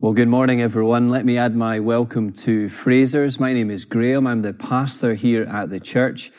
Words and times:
Well, 0.00 0.12
good 0.12 0.28
morning, 0.28 0.62
everyone. 0.62 1.08
Let 1.08 1.24
me 1.24 1.36
add 1.36 1.56
my 1.56 1.80
welcome 1.80 2.30
to 2.34 2.68
Fraser's. 2.68 3.40
My 3.40 3.52
name 3.52 3.68
is 3.68 3.84
Graeme. 3.84 4.28
I'm 4.28 4.42
the 4.42 4.52
pastor 4.52 5.14
here 5.14 5.42
at 5.42 5.70
the 5.70 5.80
church. 5.80 6.30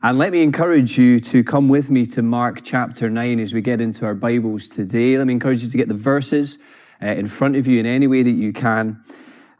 And 0.00 0.18
let 0.18 0.30
me 0.30 0.40
encourage 0.40 0.96
you 0.96 1.18
to 1.18 1.42
come 1.42 1.68
with 1.68 1.90
me 1.90 2.06
to 2.06 2.22
Mark 2.22 2.60
chapter 2.62 3.10
9 3.10 3.40
as 3.40 3.52
we 3.52 3.60
get 3.60 3.80
into 3.80 4.06
our 4.06 4.14
Bibles 4.14 4.68
today. 4.68 5.18
Let 5.18 5.26
me 5.26 5.32
encourage 5.32 5.64
you 5.64 5.68
to 5.68 5.76
get 5.76 5.88
the 5.88 5.94
verses 5.94 6.58
uh, 7.02 7.06
in 7.06 7.26
front 7.26 7.56
of 7.56 7.66
you 7.66 7.80
in 7.80 7.86
any 7.86 8.06
way 8.06 8.22
that 8.22 8.30
you 8.30 8.52
can. 8.52 9.02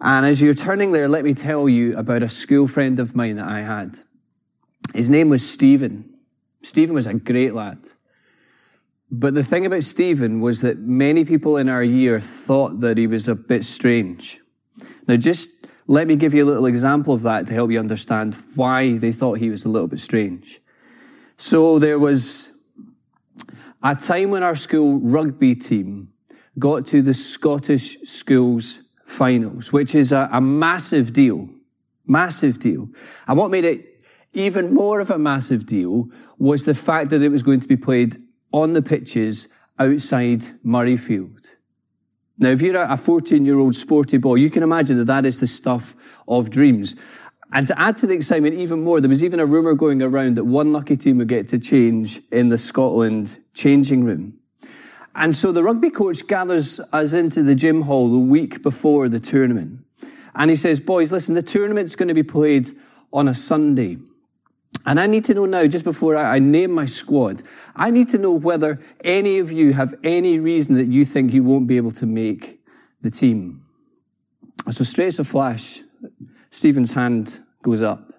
And 0.00 0.24
as 0.24 0.40
you're 0.40 0.54
turning 0.54 0.92
there, 0.92 1.08
let 1.08 1.24
me 1.24 1.34
tell 1.34 1.68
you 1.68 1.98
about 1.98 2.22
a 2.22 2.28
school 2.28 2.68
friend 2.68 3.00
of 3.00 3.16
mine 3.16 3.34
that 3.34 3.48
I 3.48 3.62
had. 3.62 3.98
His 4.94 5.10
name 5.10 5.30
was 5.30 5.44
Stephen. 5.44 6.08
Stephen 6.62 6.94
was 6.94 7.08
a 7.08 7.14
great 7.14 7.54
lad. 7.54 7.78
But 9.10 9.34
the 9.34 9.42
thing 9.42 9.64
about 9.64 9.84
Stephen 9.84 10.40
was 10.40 10.60
that 10.60 10.78
many 10.78 11.24
people 11.24 11.56
in 11.56 11.68
our 11.68 11.82
year 11.82 12.20
thought 12.20 12.80
that 12.80 12.98
he 12.98 13.06
was 13.06 13.26
a 13.26 13.34
bit 13.34 13.64
strange. 13.64 14.40
Now, 15.06 15.16
just 15.16 15.48
let 15.86 16.06
me 16.06 16.16
give 16.16 16.34
you 16.34 16.44
a 16.44 16.46
little 16.46 16.66
example 16.66 17.14
of 17.14 17.22
that 17.22 17.46
to 17.46 17.54
help 17.54 17.70
you 17.70 17.78
understand 17.78 18.36
why 18.54 18.98
they 18.98 19.10
thought 19.10 19.38
he 19.38 19.48
was 19.48 19.64
a 19.64 19.70
little 19.70 19.88
bit 19.88 20.00
strange. 20.00 20.60
So 21.38 21.78
there 21.78 21.98
was 21.98 22.50
a 23.82 23.94
time 23.94 24.30
when 24.30 24.42
our 24.42 24.56
school 24.56 24.98
rugby 25.00 25.54
team 25.54 26.12
got 26.58 26.84
to 26.86 27.00
the 27.00 27.14
Scottish 27.14 27.96
schools 28.00 28.82
finals, 29.06 29.72
which 29.72 29.94
is 29.94 30.12
a, 30.12 30.28
a 30.30 30.40
massive 30.40 31.14
deal. 31.14 31.48
Massive 32.06 32.58
deal. 32.58 32.90
And 33.26 33.38
what 33.38 33.50
made 33.50 33.64
it 33.64 34.02
even 34.34 34.74
more 34.74 35.00
of 35.00 35.10
a 35.10 35.18
massive 35.18 35.64
deal 35.64 36.10
was 36.38 36.66
the 36.66 36.74
fact 36.74 37.10
that 37.10 37.22
it 37.22 37.30
was 37.30 37.42
going 37.42 37.60
to 37.60 37.68
be 37.68 37.76
played 37.76 38.16
on 38.52 38.72
the 38.72 38.82
pitches 38.82 39.48
outside 39.78 40.42
Murrayfield. 40.64 41.56
Now, 42.38 42.50
if 42.50 42.62
you're 42.62 42.80
a 42.80 42.96
14 42.96 43.44
year 43.44 43.58
old 43.58 43.74
sporty 43.74 44.16
boy, 44.16 44.36
you 44.36 44.50
can 44.50 44.62
imagine 44.62 44.96
that 44.98 45.06
that 45.06 45.26
is 45.26 45.40
the 45.40 45.46
stuff 45.46 45.94
of 46.26 46.50
dreams. 46.50 46.94
And 47.52 47.66
to 47.66 47.78
add 47.80 47.96
to 47.98 48.06
the 48.06 48.14
excitement 48.14 48.54
even 48.54 48.84
more, 48.84 49.00
there 49.00 49.08
was 49.08 49.24
even 49.24 49.40
a 49.40 49.46
rumour 49.46 49.74
going 49.74 50.02
around 50.02 50.36
that 50.36 50.44
one 50.44 50.72
lucky 50.72 50.96
team 50.96 51.18
would 51.18 51.28
get 51.28 51.48
to 51.48 51.58
change 51.58 52.20
in 52.30 52.50
the 52.50 52.58
Scotland 52.58 53.38
changing 53.54 54.04
room. 54.04 54.34
And 55.14 55.34
so 55.34 55.50
the 55.50 55.62
rugby 55.62 55.90
coach 55.90 56.26
gathers 56.26 56.78
us 56.92 57.12
into 57.12 57.42
the 57.42 57.54
gym 57.54 57.82
hall 57.82 58.08
the 58.10 58.18
week 58.18 58.62
before 58.62 59.08
the 59.08 59.18
tournament. 59.18 59.80
And 60.34 60.50
he 60.50 60.56
says, 60.56 60.78
boys, 60.78 61.10
listen, 61.10 61.34
the 61.34 61.42
tournament's 61.42 61.96
going 61.96 62.08
to 62.08 62.14
be 62.14 62.22
played 62.22 62.68
on 63.12 63.26
a 63.26 63.34
Sunday. 63.34 63.98
And 64.88 64.98
I 64.98 65.06
need 65.06 65.26
to 65.26 65.34
know 65.34 65.44
now, 65.44 65.66
just 65.66 65.84
before 65.84 66.16
I, 66.16 66.38
name 66.38 66.72
my 66.72 66.86
squad, 66.86 67.42
I 67.76 67.90
need 67.90 68.08
to 68.08 68.16
know 68.16 68.32
whether 68.32 68.80
any 69.04 69.38
of 69.38 69.52
you 69.52 69.74
have 69.74 69.94
any 70.02 70.38
reason 70.38 70.76
that 70.76 70.86
you 70.86 71.04
think 71.04 71.34
you 71.34 71.44
won't 71.44 71.66
be 71.66 71.76
able 71.76 71.90
to 71.90 72.06
make 72.06 72.60
the 73.02 73.10
team. 73.10 73.66
So 74.70 74.84
straight 74.84 75.08
as 75.08 75.18
a 75.18 75.24
flash, 75.24 75.82
Stephen's 76.48 76.94
hand 76.94 77.38
goes 77.60 77.82
up. 77.82 78.14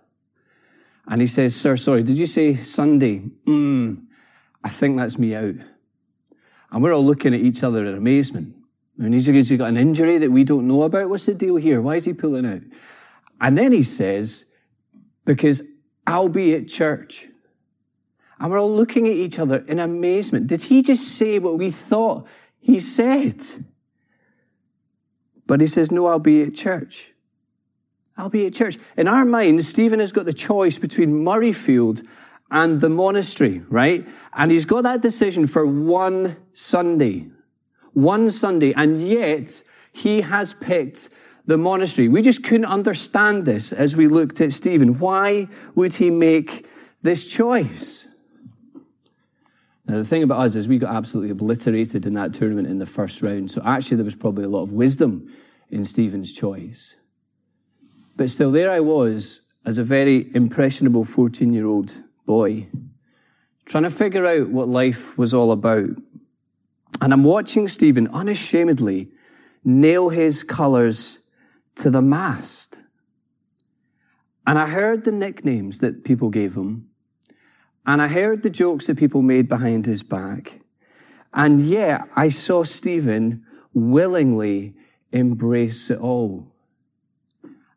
And 1.07 1.21
he 1.21 1.25
says, 1.25 1.55
Sir, 1.55 1.75
sorry, 1.75 2.03
did 2.03 2.19
you 2.19 2.27
say 2.27 2.55
Sunday? 2.55 3.17
Hmm, 3.17 3.95
I 4.63 4.69
think 4.69 4.95
that's 4.97 5.17
me 5.17 5.33
out. 5.33 5.55
And 6.69 6.83
we're 6.83 6.93
all 6.93 7.03
looking 7.03 7.33
at 7.33 7.39
each 7.39 7.63
other 7.63 7.83
in 7.83 7.95
amazement. 7.95 8.55
And 8.99 9.11
he's 9.15 9.25
he 9.25 9.57
got 9.57 9.69
an 9.69 9.77
injury 9.77 10.19
that 10.19 10.31
we 10.31 10.43
don't 10.43 10.67
know 10.67 10.83
about. 10.83 11.09
What's 11.09 11.25
the 11.25 11.33
deal 11.33 11.55
here? 11.55 11.81
Why 11.81 11.95
is 11.95 12.05
he 12.05 12.13
pulling 12.13 12.45
out? 12.45 12.61
And 13.41 13.57
then 13.57 13.71
he 13.71 13.81
says, 13.81 14.45
because 15.25 15.63
I'll 16.09 16.27
be 16.27 16.55
at 16.55 16.67
church. 16.67 17.27
And 18.39 18.49
we're 18.49 18.59
all 18.59 18.75
looking 18.75 19.07
at 19.07 19.13
each 19.13 19.37
other 19.37 19.63
in 19.67 19.77
amazement. 19.77 20.47
Did 20.47 20.63
he 20.63 20.81
just 20.81 21.07
say 21.07 21.37
what 21.37 21.59
we 21.59 21.69
thought 21.69 22.25
he 22.59 22.79
said? 22.79 23.43
But 25.45 25.61
he 25.61 25.67
says, 25.67 25.91
no, 25.91 26.07
I'll 26.07 26.17
be 26.17 26.41
at 26.41 26.55
church. 26.55 27.11
I'll 28.17 28.29
be 28.29 28.47
at 28.47 28.55
church. 28.55 28.79
In 28.97 29.07
our 29.07 29.23
minds, 29.23 29.67
Stephen 29.67 29.99
has 29.99 30.11
got 30.11 30.25
the 30.25 30.33
choice 30.33 30.79
between 30.79 31.23
Murrayfield 31.23 32.03
and 32.49 32.81
the 32.81 32.89
monastery, 32.89 33.61
right? 33.69 34.07
And 34.33 34.49
he's 34.49 34.65
got 34.65 34.81
that 34.81 35.03
decision 35.03 35.45
for 35.45 35.63
one 35.63 36.37
Sunday. 36.53 37.27
One 37.93 38.31
Sunday. 38.31 38.73
And 38.73 39.07
yet, 39.07 39.61
he 39.91 40.21
has 40.21 40.53
picked 40.53 41.09
the 41.45 41.57
monastery. 41.57 42.07
We 42.07 42.21
just 42.21 42.43
couldn't 42.43 42.65
understand 42.65 43.45
this 43.45 43.73
as 43.73 43.97
we 43.97 44.07
looked 44.07 44.39
at 44.39 44.53
Stephen. 44.53 44.99
Why 44.99 45.47
would 45.75 45.95
he 45.95 46.11
make 46.11 46.67
this 47.01 47.27
choice? 47.27 48.07
Now, 49.85 49.95
the 49.95 50.05
thing 50.05 50.21
about 50.21 50.41
us 50.41 50.55
is 50.55 50.67
we 50.67 50.77
got 50.77 50.93
absolutely 50.93 51.31
obliterated 51.31 52.05
in 52.05 52.13
that 52.13 52.33
tournament 52.35 52.67
in 52.67 52.77
the 52.77 52.85
first 52.85 53.23
round. 53.23 53.49
So 53.49 53.61
actually, 53.65 53.97
there 53.97 54.05
was 54.05 54.15
probably 54.15 54.43
a 54.43 54.49
lot 54.49 54.61
of 54.61 54.71
wisdom 54.71 55.33
in 55.71 55.83
Stephen's 55.83 56.31
choice. 56.31 56.95
But 58.15 58.29
still, 58.29 58.51
there 58.51 58.69
I 58.69 58.81
was 58.81 59.41
as 59.65 59.79
a 59.79 59.83
very 59.83 60.29
impressionable 60.35 61.05
14 61.05 61.51
year 61.51 61.65
old 61.65 62.03
boy, 62.27 62.67
trying 63.65 63.83
to 63.83 63.89
figure 63.89 64.27
out 64.27 64.49
what 64.49 64.67
life 64.67 65.17
was 65.17 65.33
all 65.33 65.51
about. 65.51 65.89
And 67.01 67.13
I'm 67.13 67.23
watching 67.23 67.67
Stephen 67.67 68.07
unashamedly 68.09 69.09
nail 69.63 70.09
his 70.09 70.43
colors 70.43 71.19
to 71.75 71.89
the 71.89 72.01
mast. 72.01 72.79
And 74.45 74.57
I 74.57 74.67
heard 74.67 75.03
the 75.03 75.11
nicknames 75.11 75.79
that 75.79 76.03
people 76.03 76.29
gave 76.29 76.55
him. 76.55 76.89
And 77.85 78.01
I 78.01 78.07
heard 78.07 78.43
the 78.43 78.49
jokes 78.49 78.87
that 78.87 78.97
people 78.97 79.21
made 79.21 79.47
behind 79.47 79.85
his 79.85 80.03
back. 80.03 80.61
And 81.33 81.65
yet 81.65 82.01
I 82.15 82.29
saw 82.29 82.63
Stephen 82.63 83.45
willingly 83.73 84.75
embrace 85.11 85.89
it 85.89 85.99
all. 85.99 86.47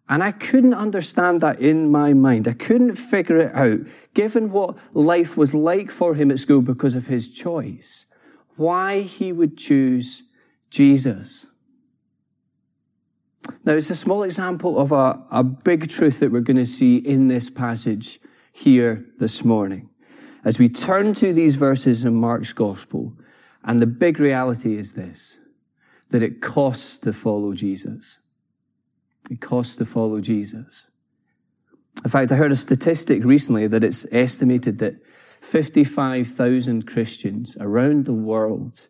And 0.08 0.22
I 0.22 0.32
couldn't 0.32 0.74
understand 0.74 1.40
that 1.40 1.60
in 1.60 1.90
my 1.90 2.12
mind. 2.12 2.46
I 2.48 2.52
couldn't 2.52 2.96
figure 2.96 3.38
it 3.38 3.54
out, 3.54 3.80
given 4.14 4.50
what 4.50 4.76
life 4.92 5.36
was 5.36 5.54
like 5.54 5.90
for 5.90 6.14
him 6.14 6.30
at 6.30 6.38
school 6.38 6.60
because 6.60 6.96
of 6.96 7.06
his 7.06 7.30
choice, 7.30 8.06
why 8.56 9.02
he 9.02 9.32
would 9.32 9.56
choose 9.56 10.22
Jesus. 10.68 11.46
Now, 13.64 13.72
it's 13.72 13.90
a 13.90 13.96
small 13.96 14.22
example 14.22 14.78
of 14.78 14.92
a, 14.92 15.24
a 15.30 15.42
big 15.42 15.88
truth 15.88 16.20
that 16.20 16.30
we're 16.30 16.40
going 16.40 16.56
to 16.56 16.66
see 16.66 16.96
in 16.96 17.28
this 17.28 17.50
passage 17.50 18.20
here 18.52 19.04
this 19.18 19.44
morning. 19.44 19.88
As 20.44 20.58
we 20.58 20.68
turn 20.68 21.14
to 21.14 21.32
these 21.32 21.56
verses 21.56 22.04
in 22.04 22.14
Mark's 22.14 22.52
gospel, 22.52 23.14
and 23.64 23.80
the 23.80 23.86
big 23.86 24.18
reality 24.18 24.76
is 24.76 24.94
this, 24.94 25.38
that 26.10 26.22
it 26.22 26.40
costs 26.40 26.98
to 26.98 27.12
follow 27.12 27.54
Jesus. 27.54 28.18
It 29.30 29.40
costs 29.40 29.76
to 29.76 29.84
follow 29.84 30.20
Jesus. 30.20 30.88
In 32.04 32.10
fact, 32.10 32.32
I 32.32 32.36
heard 32.36 32.52
a 32.52 32.56
statistic 32.56 33.24
recently 33.24 33.66
that 33.66 33.84
it's 33.84 34.06
estimated 34.10 34.78
that 34.78 34.96
55,000 35.40 36.86
Christians 36.86 37.56
around 37.60 38.04
the 38.04 38.14
world 38.14 38.88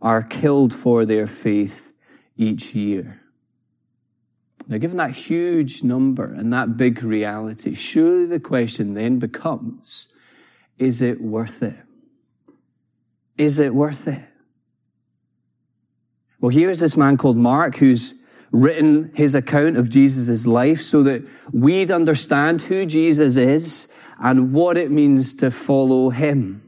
are 0.00 0.22
killed 0.22 0.72
for 0.72 1.04
their 1.04 1.26
faith 1.26 1.92
each 2.36 2.74
year. 2.74 3.21
Now, 4.68 4.78
given 4.78 4.96
that 4.98 5.10
huge 5.10 5.82
number 5.82 6.32
and 6.32 6.52
that 6.52 6.76
big 6.76 7.02
reality, 7.02 7.74
surely 7.74 8.26
the 8.26 8.40
question 8.40 8.94
then 8.94 9.18
becomes, 9.18 10.08
is 10.78 11.02
it 11.02 11.20
worth 11.20 11.62
it? 11.62 11.76
Is 13.36 13.58
it 13.58 13.74
worth 13.74 14.06
it? 14.08 14.24
Well, 16.40 16.50
here's 16.50 16.80
this 16.80 16.96
man 16.96 17.16
called 17.16 17.36
Mark 17.36 17.76
who's 17.76 18.14
written 18.50 19.10
his 19.14 19.34
account 19.34 19.76
of 19.76 19.88
Jesus' 19.88 20.46
life 20.46 20.82
so 20.82 21.02
that 21.02 21.26
we'd 21.52 21.90
understand 21.90 22.62
who 22.62 22.84
Jesus 22.84 23.36
is 23.36 23.88
and 24.18 24.52
what 24.52 24.76
it 24.76 24.90
means 24.90 25.34
to 25.34 25.50
follow 25.50 26.10
him. 26.10 26.62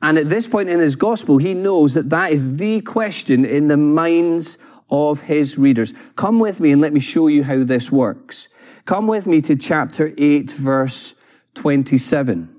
And 0.00 0.18
at 0.18 0.28
this 0.28 0.46
point 0.46 0.68
in 0.68 0.78
his 0.78 0.94
gospel, 0.94 1.38
he 1.38 1.54
knows 1.54 1.94
that 1.94 2.10
that 2.10 2.32
is 2.32 2.56
the 2.56 2.80
question 2.82 3.44
in 3.44 3.68
the 3.68 3.76
minds 3.76 4.58
of 4.90 5.22
his 5.22 5.58
readers. 5.58 5.92
Come 6.14 6.38
with 6.38 6.60
me 6.60 6.72
and 6.72 6.80
let 6.80 6.92
me 6.92 7.00
show 7.00 7.26
you 7.26 7.44
how 7.44 7.64
this 7.64 7.90
works. 7.90 8.48
Come 8.84 9.06
with 9.06 9.26
me 9.26 9.40
to 9.42 9.56
chapter 9.56 10.14
8, 10.16 10.50
verse 10.52 11.14
27. 11.54 12.54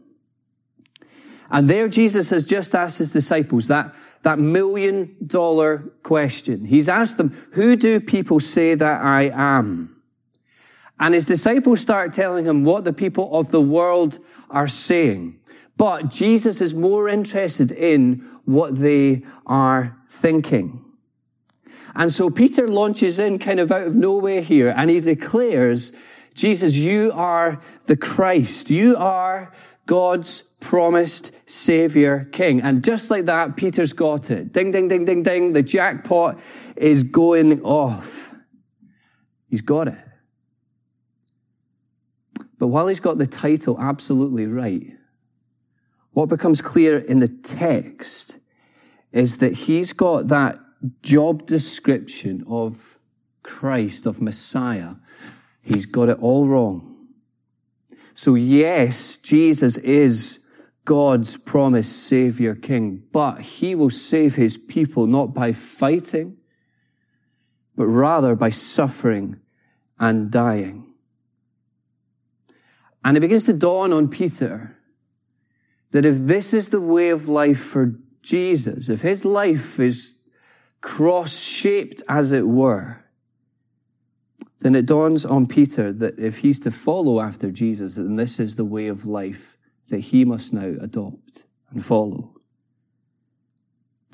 And 1.49 1.69
there 1.69 1.87
Jesus 1.87 2.29
has 2.31 2.43
just 2.43 2.75
asked 2.75 2.97
his 2.97 3.13
disciples 3.13 3.67
that, 3.67 3.95
that 4.23 4.39
million 4.39 5.15
dollar 5.25 5.79
question. 6.03 6.65
He's 6.65 6.89
asked 6.89 7.17
them, 7.17 7.29
who 7.53 7.75
do 7.75 7.99
people 8.01 8.39
say 8.39 8.75
that 8.75 9.01
I 9.01 9.31
am? 9.33 9.95
And 10.99 11.13
his 11.13 11.25
disciples 11.25 11.79
start 11.79 12.11
telling 12.11 12.45
him 12.45 12.63
what 12.63 12.83
the 12.83 12.93
people 12.93 13.37
of 13.37 13.51
the 13.51 13.61
world 13.61 14.19
are 14.49 14.67
saying. 14.67 15.39
But 15.77 16.09
Jesus 16.09 16.59
is 16.59 16.73
more 16.73 17.07
interested 17.07 17.71
in 17.71 18.27
what 18.45 18.79
they 18.79 19.23
are 19.45 19.95
thinking. 20.09 20.83
And 21.95 22.11
so 22.11 22.29
Peter 22.29 22.67
launches 22.67 23.19
in 23.19 23.39
kind 23.39 23.59
of 23.59 23.71
out 23.71 23.87
of 23.87 23.95
nowhere 23.95 24.41
here 24.41 24.73
and 24.75 24.89
he 24.89 24.99
declares, 24.99 25.93
Jesus, 26.33 26.75
you 26.75 27.11
are 27.13 27.59
the 27.85 27.97
Christ. 27.97 28.69
You 28.69 28.95
are 28.97 29.51
God's 29.87 30.41
promised 30.59 31.31
Savior 31.49 32.27
King. 32.31 32.61
And 32.61 32.83
just 32.83 33.09
like 33.09 33.25
that, 33.25 33.55
Peter's 33.55 33.93
got 33.93 34.29
it. 34.29 34.53
Ding, 34.53 34.71
ding, 34.71 34.87
ding, 34.87 35.05
ding, 35.05 35.23
ding. 35.23 35.53
The 35.53 35.63
jackpot 35.63 36.39
is 36.75 37.03
going 37.03 37.61
off. 37.63 38.35
He's 39.49 39.61
got 39.61 39.87
it. 39.87 39.97
But 42.59 42.67
while 42.67 42.87
he's 42.87 42.99
got 42.99 43.17
the 43.17 43.27
title 43.27 43.77
absolutely 43.79 44.45
right, 44.45 44.93
what 46.11 46.29
becomes 46.29 46.61
clear 46.61 46.97
in 46.97 47.19
the 47.19 47.27
text 47.27 48.39
is 49.11 49.37
that 49.37 49.53
he's 49.53 49.93
got 49.93 50.27
that 50.27 50.59
job 51.01 51.45
description 51.45 52.43
of 52.47 52.97
Christ, 53.43 54.05
of 54.05 54.21
Messiah. 54.21 54.95
He's 55.61 55.85
got 55.85 56.09
it 56.09 56.19
all 56.19 56.47
wrong. 56.47 57.07
So 58.13 58.35
yes, 58.35 59.17
Jesus 59.17 59.77
is 59.77 60.39
God's 60.85 61.37
promised 61.37 62.07
Savior 62.07 62.55
King, 62.55 63.03
but 63.11 63.41
He 63.41 63.75
will 63.75 63.89
save 63.89 64.35
His 64.35 64.57
people 64.57 65.05
not 65.07 65.33
by 65.33 65.51
fighting, 65.51 66.37
but 67.75 67.87
rather 67.87 68.35
by 68.35 68.49
suffering 68.49 69.39
and 69.99 70.31
dying. 70.31 70.87
And 73.03 73.15
it 73.15 73.21
begins 73.21 73.45
to 73.45 73.53
dawn 73.53 73.93
on 73.93 74.09
Peter 74.09 74.77
that 75.91 76.05
if 76.05 76.17
this 76.17 76.53
is 76.53 76.69
the 76.69 76.81
way 76.81 77.09
of 77.09 77.29
life 77.29 77.59
for 77.59 77.95
Jesus, 78.21 78.89
if 78.89 79.01
his 79.01 79.23
life 79.23 79.79
is 79.79 80.16
cross 80.81 81.39
shaped 81.39 82.03
as 82.07 82.31
it 82.31 82.47
were, 82.47 83.03
then 84.59 84.75
it 84.75 84.85
dawns 84.85 85.23
on 85.25 85.45
Peter 85.45 85.93
that 85.93 86.17
if 86.17 86.39
he's 86.39 86.59
to 86.61 86.71
follow 86.71 87.21
after 87.21 87.51
Jesus, 87.51 87.95
then 87.95 88.15
this 88.15 88.39
is 88.39 88.55
the 88.55 88.65
way 88.65 88.87
of 88.87 89.05
life 89.05 89.57
that 89.89 89.99
he 89.99 90.25
must 90.25 90.53
now 90.53 90.73
adopt 90.81 91.45
and 91.69 91.85
follow. 91.85 92.33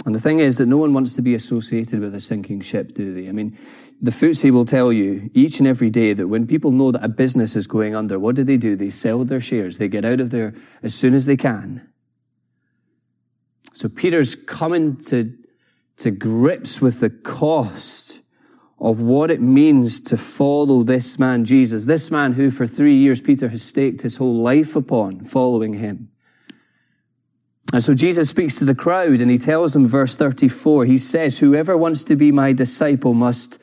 And 0.06 0.14
the 0.14 0.20
thing 0.20 0.40
is 0.40 0.58
that 0.58 0.66
no 0.66 0.78
one 0.78 0.94
wants 0.94 1.16
to 1.16 1.22
be 1.22 1.34
associated 1.34 2.02
with 2.02 2.14
a 2.14 2.20
sinking 2.20 2.60
ship, 2.62 2.94
do 2.94 3.14
they? 3.14 3.30
I 3.30 3.32
mean, 3.32 3.58
the 4.02 4.12
FTSE 4.12 4.52
will 4.52 4.66
tell 4.66 4.92
you 4.92 5.30
each 5.34 5.60
and 5.60 5.68
every 5.68 5.90
day 5.90 6.12
that 6.14 6.28
when 6.28 6.46
people 6.46 6.72
know 6.72 6.92
that 6.92 7.04
a 7.04 7.08
business 7.08 7.56
is 7.56 7.68
going 7.68 7.96
under, 7.96 8.20
what 8.20 8.36
do 8.36 8.44
they 8.44 8.58
do? 8.58 8.76
They 8.76 8.90
sell 8.90 9.24
their 9.24 9.40
shares. 9.40 9.78
They 9.78 9.88
get 9.88 10.04
out 10.04 10.20
of 10.20 10.30
there 10.30 10.54
as 10.82 10.94
soon 10.94 11.14
as 11.14 11.26
they 11.26 11.38
can. 11.38 11.88
So 13.72 13.88
Peter's 13.88 14.36
coming 14.36 14.98
to, 15.06 15.34
to 15.98 16.12
grips 16.12 16.82
with 16.82 17.00
the 17.00 17.10
cost 17.10 18.22
of 18.80 19.02
what 19.02 19.32
it 19.32 19.42
means 19.42 20.00
to 20.02 20.18
follow 20.18 20.84
this 20.84 21.18
man, 21.18 21.46
Jesus, 21.46 21.86
this 21.86 22.12
man 22.12 22.34
who 22.34 22.52
for 22.52 22.68
three 22.68 22.96
years 22.96 23.22
Peter 23.22 23.48
has 23.50 23.64
staked 23.64 24.02
his 24.02 24.18
whole 24.18 24.36
life 24.36 24.76
upon 24.76 25.24
following 25.24 25.74
him. 25.74 26.10
And 27.72 27.84
so 27.84 27.94
Jesus 27.94 28.30
speaks 28.30 28.60
to 28.60 28.66
the 28.66 28.76
crowd 28.76 29.22
and 29.22 29.32
he 29.32 29.38
tells 29.38 29.74
them, 29.74 29.88
verse 29.88 30.16
34, 30.16 30.86
he 30.86 30.98
says, 30.98 31.40
whoever 31.40 31.78
wants 31.78 32.04
to 32.04 32.16
be 32.16 32.32
my 32.32 32.54
disciple 32.54 33.14
must 33.14 33.58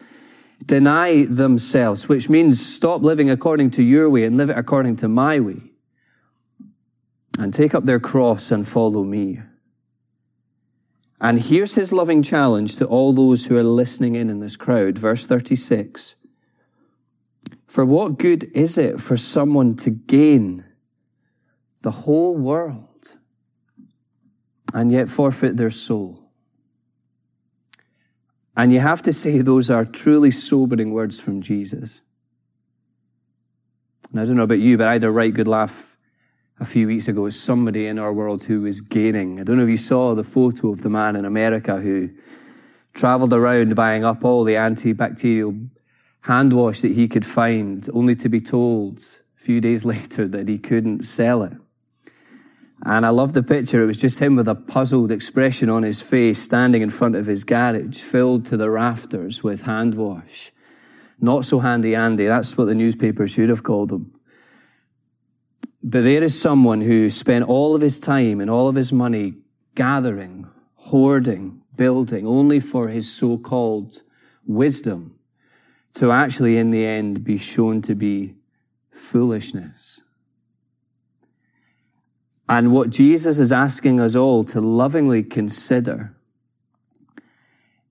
deny 0.65 1.27
themselves, 1.27 2.09
which 2.09 2.29
means 2.29 2.65
stop 2.65 3.03
living 3.03 3.31
according 3.31 3.71
to 3.73 3.82
your 3.82 4.09
way 4.11 4.25
and 4.25 4.37
live 4.37 4.50
it 4.50 4.59
according 4.59 4.97
to 4.97 5.09
my 5.09 5.38
way. 5.38 5.61
And 7.38 7.55
take 7.55 7.75
up 7.75 7.85
their 7.85 8.00
cross 8.00 8.50
and 8.50 8.67
follow 8.67 9.05
me. 9.05 9.41
And 11.20 11.40
here's 11.43 11.75
his 11.75 11.93
loving 11.93 12.22
challenge 12.22 12.76
to 12.76 12.87
all 12.87 13.12
those 13.12 13.46
who 13.46 13.56
are 13.56 13.62
listening 13.62 14.14
in 14.14 14.31
in 14.31 14.40
this 14.40 14.56
crowd. 14.56 14.99
Verse 14.99 15.26
36. 15.26 16.14
For 17.67 17.84
what 17.84 18.19
good 18.19 18.50
is 18.55 18.78
it 18.78 19.00
for 19.00 19.17
someone 19.17 19.76
to 19.76 19.90
gain 19.90 20.64
the 21.82 21.90
whole 21.90 22.37
world 22.37 23.17
and 24.72 24.90
yet 24.90 25.08
forfeit 25.08 25.56
their 25.56 25.70
soul. 25.70 26.31
And 28.56 28.72
you 28.72 28.81
have 28.81 29.02
to 29.02 29.12
say 29.12 29.40
those 29.40 29.70
are 29.70 29.84
truly 29.84 30.31
sobering 30.31 30.93
words 30.93 31.20
from 31.20 31.40
Jesus. 31.40 32.02
And 34.11 34.20
I 34.20 34.25
don't 34.25 34.37
know 34.37 34.43
about 34.43 34.58
you, 34.58 34.76
but 34.76 34.88
I 34.88 34.94
had 34.94 35.05
a 35.05 35.11
right 35.11 35.32
good 35.32 35.49
laugh 35.49 35.89
a 36.60 36.64
few 36.66 36.86
weeks 36.86 37.08
ago 37.08 37.22
with 37.22 37.34
somebody 37.34 37.86
in 37.86 37.98
our 37.98 38.12
world 38.12 38.44
who 38.44 38.60
was 38.60 38.82
gaining. 38.82 39.40
I 39.40 39.44
don't 39.44 39.56
know 39.56 39.64
if 39.64 39.70
you 39.70 39.78
saw 39.78 40.14
the 40.14 40.22
photo 40.22 40.70
of 40.70 40.82
the 40.82 40.90
man 40.90 41.16
in 41.16 41.24
America 41.24 41.78
who 41.78 42.10
traveled 42.92 43.32
around 43.32 43.74
buying 43.74 44.04
up 44.04 44.24
all 44.24 44.44
the 44.44 44.54
antibacterial 44.54 45.70
hand 46.22 46.52
wash 46.52 46.82
that 46.82 46.92
he 46.92 47.08
could 47.08 47.24
find, 47.24 47.88
only 47.94 48.14
to 48.16 48.28
be 48.28 48.42
told 48.42 48.98
a 49.38 49.42
few 49.42 49.58
days 49.60 49.84
later 49.86 50.28
that 50.28 50.48
he 50.48 50.58
couldn't 50.58 51.02
sell 51.02 51.42
it. 51.42 51.54
And 52.84 53.06
I 53.06 53.10
love 53.10 53.32
the 53.32 53.42
picture. 53.42 53.82
It 53.82 53.86
was 53.86 54.00
just 54.00 54.20
him 54.20 54.36
with 54.36 54.48
a 54.48 54.54
puzzled 54.54 55.10
expression 55.10 55.70
on 55.70 55.82
his 55.82 56.02
face 56.02 56.42
standing 56.42 56.82
in 56.82 56.90
front 56.90 57.16
of 57.16 57.26
his 57.26 57.44
garage, 57.44 58.00
filled 58.00 58.44
to 58.46 58.56
the 58.58 58.70
rafters 58.70 59.42
with 59.42 59.62
hand 59.62 59.94
wash. 59.94 60.52
Not 61.18 61.44
so 61.46 61.60
handy 61.60 61.94
Andy. 61.94 62.26
That's 62.26 62.56
what 62.56 62.66
the 62.66 62.74
newspaper 62.74 63.26
should 63.28 63.50
have 63.50 63.62
called 63.62 63.92
him. 63.92 64.19
But 65.82 66.03
there 66.03 66.23
is 66.23 66.38
someone 66.38 66.82
who 66.82 67.09
spent 67.11 67.44
all 67.44 67.75
of 67.75 67.81
his 67.81 67.99
time 67.99 68.41
and 68.41 68.50
all 68.50 68.69
of 68.69 68.77
his 68.77 68.93
money 68.93 69.35
gathering, 69.75 70.47
hoarding, 70.75 71.62
building, 71.75 72.27
only 72.27 72.61
for 72.61 72.88
his 72.88 73.11
so-called 73.11 74.03
wisdom 74.47 75.19
to 75.94 76.12
actually 76.12 76.59
in 76.59 76.71
the 76.71 76.85
end 76.85 77.25
be 77.25 77.38
shown 77.38 77.81
to 77.82 77.94
be 77.94 78.35
foolishness. 78.93 80.03
And 82.49 82.73
what 82.73 82.91
Jesus 82.91 83.38
is 83.38 83.53
asking 83.53 84.00
us 84.00 84.17
all 84.17 84.44
to 84.44 84.61
lovingly 84.61 85.23
consider 85.23 86.17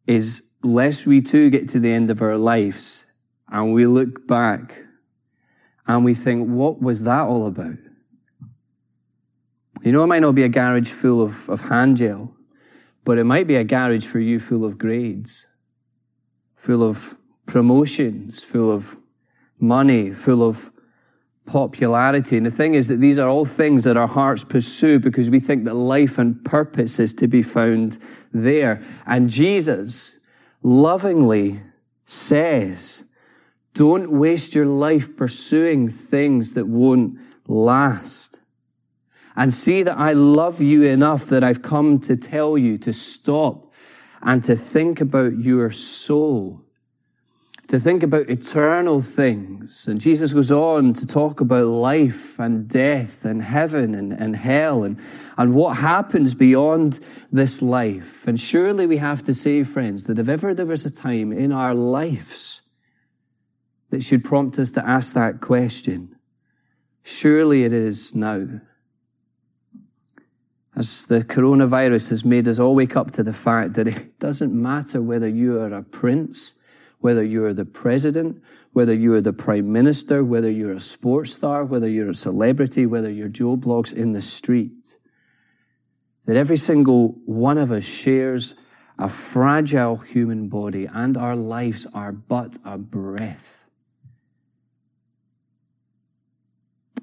is 0.05 0.43
lest 0.61 1.07
we 1.07 1.21
too 1.21 1.49
get 1.49 1.69
to 1.69 1.79
the 1.79 1.91
end 1.91 2.09
of 2.09 2.21
our 2.21 2.37
lives 2.37 3.05
and 3.47 3.73
we 3.73 3.85
look 3.85 4.27
back 4.27 4.83
and 5.89 6.05
we 6.05 6.13
think, 6.13 6.47
what 6.47 6.79
was 6.79 7.03
that 7.03 7.23
all 7.23 7.47
about? 7.47 7.75
You 9.81 9.91
know, 9.91 10.03
it 10.03 10.07
might 10.07 10.21
not 10.21 10.35
be 10.35 10.43
a 10.43 10.49
garage 10.49 10.91
full 10.91 11.19
of, 11.19 11.49
of 11.49 11.61
hand 11.61 11.97
gel, 11.97 12.31
but 13.03 13.17
it 13.17 13.23
might 13.23 13.47
be 13.47 13.55
a 13.55 13.63
garage 13.63 14.05
for 14.05 14.19
you 14.19 14.39
full 14.39 14.63
of 14.63 14.77
grades, 14.77 15.47
full 16.55 16.83
of 16.83 17.15
promotions, 17.47 18.43
full 18.43 18.71
of 18.71 18.97
money, 19.59 20.11
full 20.11 20.43
of 20.43 20.71
popularity. 21.47 22.37
And 22.37 22.45
the 22.45 22.51
thing 22.51 22.75
is 22.75 22.87
that 22.89 22.97
these 22.97 23.17
are 23.17 23.27
all 23.27 23.45
things 23.45 23.83
that 23.85 23.97
our 23.97 24.07
hearts 24.07 24.43
pursue 24.43 24.99
because 24.99 25.31
we 25.31 25.39
think 25.39 25.65
that 25.65 25.73
life 25.73 26.19
and 26.19 26.45
purpose 26.45 26.99
is 26.99 27.15
to 27.15 27.27
be 27.27 27.41
found 27.41 27.97
there. 28.31 28.83
And 29.07 29.27
Jesus 29.27 30.19
lovingly 30.61 31.61
says, 32.05 33.05
don't 33.73 34.11
waste 34.11 34.55
your 34.55 34.65
life 34.65 35.15
pursuing 35.15 35.89
things 35.89 36.53
that 36.53 36.67
won't 36.67 37.17
last. 37.47 38.41
And 39.35 39.53
see 39.53 39.83
that 39.83 39.97
I 39.97 40.11
love 40.13 40.61
you 40.61 40.83
enough 40.83 41.25
that 41.27 41.43
I've 41.43 41.61
come 41.61 41.99
to 42.01 42.17
tell 42.17 42.57
you 42.57 42.77
to 42.79 42.91
stop 42.91 43.71
and 44.21 44.43
to 44.43 44.55
think 44.55 44.99
about 44.99 45.37
your 45.37 45.71
soul 45.71 46.65
to 47.69 47.79
think 47.79 48.01
about 48.01 48.27
eternal 48.29 48.99
things. 48.99 49.87
And 49.87 50.01
Jesus 50.01 50.33
goes 50.33 50.51
on 50.51 50.93
to 50.93 51.05
talk 51.05 51.39
about 51.39 51.67
life 51.67 52.39
and 52.39 52.67
death 52.67 53.23
and 53.23 53.43
heaven 53.43 53.93
and, 53.93 54.11
and 54.11 54.35
hell 54.35 54.83
and, 54.83 54.99
and 55.37 55.53
what 55.53 55.77
happens 55.77 56.33
beyond 56.33 56.99
this 57.31 57.61
life. 57.61 58.27
And 58.27 58.39
surely 58.39 58.87
we 58.87 58.97
have 58.97 59.21
to 59.23 59.35
say, 59.35 59.63
friends, 59.63 60.05
that 60.05 60.17
if 60.17 60.27
ever 60.27 60.55
there 60.55 60.65
was 60.65 60.83
a 60.83 60.89
time 60.89 61.31
in 61.31 61.51
our 61.51 61.75
lives 61.75 62.63
that 63.89 64.03
should 64.03 64.23
prompt 64.23 64.59
us 64.59 64.71
to 64.71 64.87
ask 64.87 65.13
that 65.13 65.41
question, 65.41 66.15
surely 67.03 67.63
it 67.63 67.73
is 67.73 68.15
now. 68.15 68.61
As 70.75 71.05
the 71.07 71.23
coronavirus 71.23 72.09
has 72.09 72.23
made 72.23 72.47
us 72.47 72.59
all 72.59 72.75
wake 72.75 72.95
up 72.95 73.11
to 73.11 73.23
the 73.23 73.33
fact 73.33 73.73
that 73.73 73.87
it 73.87 74.19
doesn't 74.19 74.53
matter 74.53 75.01
whether 75.01 75.27
you 75.27 75.59
are 75.59 75.73
a 75.73 75.83
prince 75.83 76.53
whether 76.99 77.23
you're 77.23 77.53
the 77.53 77.65
president, 77.65 78.41
whether 78.73 78.93
you're 78.93 79.21
the 79.21 79.33
prime 79.33 79.71
minister, 79.71 80.23
whether 80.23 80.49
you're 80.49 80.73
a 80.73 80.79
sports 80.79 81.33
star, 81.33 81.65
whether 81.65 81.87
you're 81.87 82.09
a 82.09 82.15
celebrity, 82.15 82.85
whether 82.85 83.09
you're 83.09 83.29
Joe 83.29 83.57
Bloggs 83.57 83.93
in 83.93 84.11
the 84.11 84.21
street, 84.21 84.97
that 86.25 86.35
every 86.35 86.57
single 86.57 87.15
one 87.25 87.57
of 87.57 87.71
us 87.71 87.85
shares 87.85 88.53
a 88.97 89.09
fragile 89.09 89.97
human 89.97 90.49
body 90.49 90.85
and 90.85 91.15
our 91.15 91.35
lives 91.35 91.87
are 91.93 92.11
but 92.11 92.57
a 92.65 92.77
breath. 92.77 93.58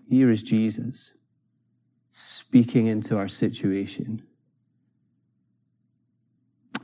Here 0.08 0.30
is 0.30 0.42
Jesus 0.42 1.12
speaking 2.10 2.86
into 2.86 3.16
our 3.16 3.28
situation. 3.28 4.22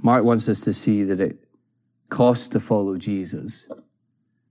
Mark 0.02 0.24
wants 0.24 0.48
us 0.48 0.60
to 0.62 0.72
see 0.72 1.04
that 1.04 1.20
it 1.20 1.44
costs 2.08 2.48
to 2.48 2.60
follow 2.60 2.96
Jesus. 2.96 3.66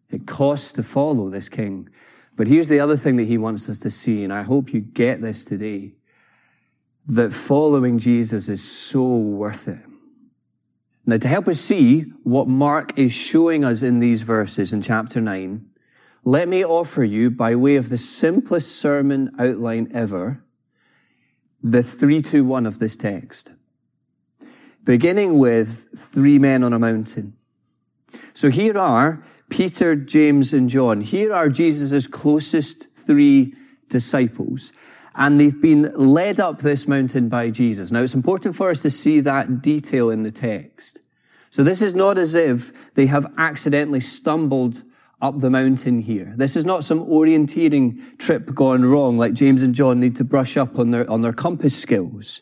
It 0.09 0.25
costs 0.25 0.71
to 0.73 0.83
follow 0.83 1.29
this 1.29 1.49
king. 1.49 1.89
But 2.35 2.47
here's 2.47 2.69
the 2.69 2.79
other 2.79 2.97
thing 2.97 3.17
that 3.17 3.27
he 3.27 3.37
wants 3.37 3.69
us 3.69 3.77
to 3.79 3.89
see, 3.89 4.23
and 4.23 4.31
I 4.33 4.43
hope 4.43 4.73
you 4.73 4.79
get 4.79 5.21
this 5.21 5.43
today. 5.43 5.93
that 7.07 7.33
following 7.33 7.97
Jesus 7.97 8.47
is 8.47 8.63
so 8.63 9.03
worth 9.03 9.67
it. 9.67 9.79
Now, 11.05 11.17
to 11.17 11.27
help 11.27 11.47
us 11.47 11.59
see 11.59 12.01
what 12.23 12.47
Mark 12.47 12.97
is 12.97 13.11
showing 13.11 13.65
us 13.65 13.81
in 13.81 13.99
these 13.99 14.21
verses 14.21 14.71
in 14.71 14.81
chapter 14.81 15.19
9, 15.19 15.65
let 16.23 16.47
me 16.47 16.63
offer 16.63 17.03
you, 17.03 17.31
by 17.31 17.55
way 17.55 17.75
of 17.77 17.89
the 17.89 17.97
simplest 17.97 18.75
sermon 18.75 19.31
outline 19.39 19.89
ever, 19.93 20.43
the 21.63 21.83
321 21.83 22.65
of 22.65 22.79
this 22.79 22.95
text. 22.95 23.53
Beginning 24.83 25.37
with 25.37 25.87
three 25.97 26.39
men 26.39 26.63
on 26.63 26.73
a 26.73 26.79
mountain. 26.79 27.33
So 28.33 28.49
here 28.49 28.77
are 28.77 29.23
Peter, 29.49 29.95
James, 29.95 30.53
and 30.53 30.69
John. 30.69 31.01
Here 31.01 31.33
are 31.33 31.49
Jesus' 31.49 32.07
closest 32.07 32.91
three 32.93 33.53
disciples. 33.89 34.71
And 35.13 35.39
they've 35.39 35.61
been 35.61 35.91
led 35.93 36.39
up 36.39 36.59
this 36.59 36.87
mountain 36.87 37.29
by 37.29 37.49
Jesus. 37.49 37.91
Now 37.91 38.01
it's 38.01 38.15
important 38.15 38.55
for 38.55 38.69
us 38.69 38.81
to 38.83 38.89
see 38.89 39.19
that 39.19 39.61
detail 39.61 40.09
in 40.09 40.23
the 40.23 40.31
text. 40.31 41.01
So 41.49 41.63
this 41.63 41.81
is 41.81 41.93
not 41.93 42.17
as 42.17 42.33
if 42.33 42.71
they 42.93 43.07
have 43.07 43.31
accidentally 43.37 43.99
stumbled 43.99 44.83
up 45.21 45.39
the 45.39 45.49
mountain 45.49 46.01
here. 46.01 46.33
This 46.35 46.55
is 46.55 46.65
not 46.65 46.83
some 46.83 47.05
orienteering 47.05 48.17
trip 48.17 48.53
gone 48.53 48.83
wrong 48.83 49.17
like 49.17 49.33
James 49.33 49.63
and 49.63 49.75
John 49.75 49.99
need 49.99 50.15
to 50.17 50.23
brush 50.23 50.57
up 50.57 50.79
on 50.79 50.91
their, 50.91 51.09
on 51.09 51.21
their 51.21 51.33
compass 51.33 51.79
skills. 51.79 52.41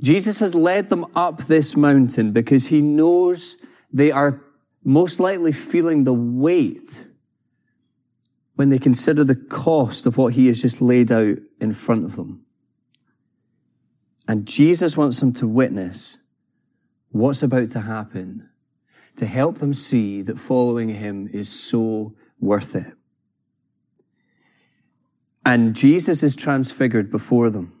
Jesus 0.00 0.38
has 0.40 0.54
led 0.54 0.90
them 0.90 1.06
up 1.14 1.44
this 1.44 1.76
mountain 1.76 2.32
because 2.32 2.68
he 2.68 2.80
knows 2.80 3.56
they 3.92 4.12
are 4.12 4.44
most 4.84 5.18
likely 5.18 5.52
feeling 5.52 6.04
the 6.04 6.14
weight 6.14 7.06
when 8.54 8.68
they 8.68 8.78
consider 8.78 9.24
the 9.24 9.36
cost 9.36 10.06
of 10.06 10.16
what 10.16 10.34
he 10.34 10.48
has 10.48 10.60
just 10.60 10.80
laid 10.80 11.10
out 11.10 11.38
in 11.60 11.72
front 11.72 12.04
of 12.04 12.16
them. 12.16 12.44
And 14.26 14.46
Jesus 14.46 14.96
wants 14.96 15.20
them 15.20 15.32
to 15.34 15.48
witness 15.48 16.18
what's 17.10 17.42
about 17.42 17.70
to 17.70 17.80
happen 17.80 18.50
to 19.18 19.26
help 19.26 19.58
them 19.58 19.74
see 19.74 20.22
that 20.22 20.38
following 20.38 20.88
him 20.88 21.28
is 21.32 21.48
so 21.48 22.14
worth 22.40 22.74
it. 22.74 22.94
And 25.44 25.74
Jesus 25.74 26.22
is 26.22 26.36
transfigured 26.36 27.10
before 27.10 27.50
them, 27.50 27.72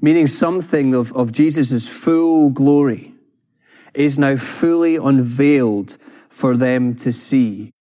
meaning 0.00 0.26
something 0.26 0.94
of, 0.94 1.12
of 1.14 1.32
Jesus' 1.32 1.88
full 1.88 2.50
glory 2.50 3.14
is 3.94 4.18
now 4.18 4.36
fully 4.36 4.96
unveiled 4.96 5.98
for 6.28 6.56
them 6.56 6.94
to 6.96 7.12
see. 7.12 7.72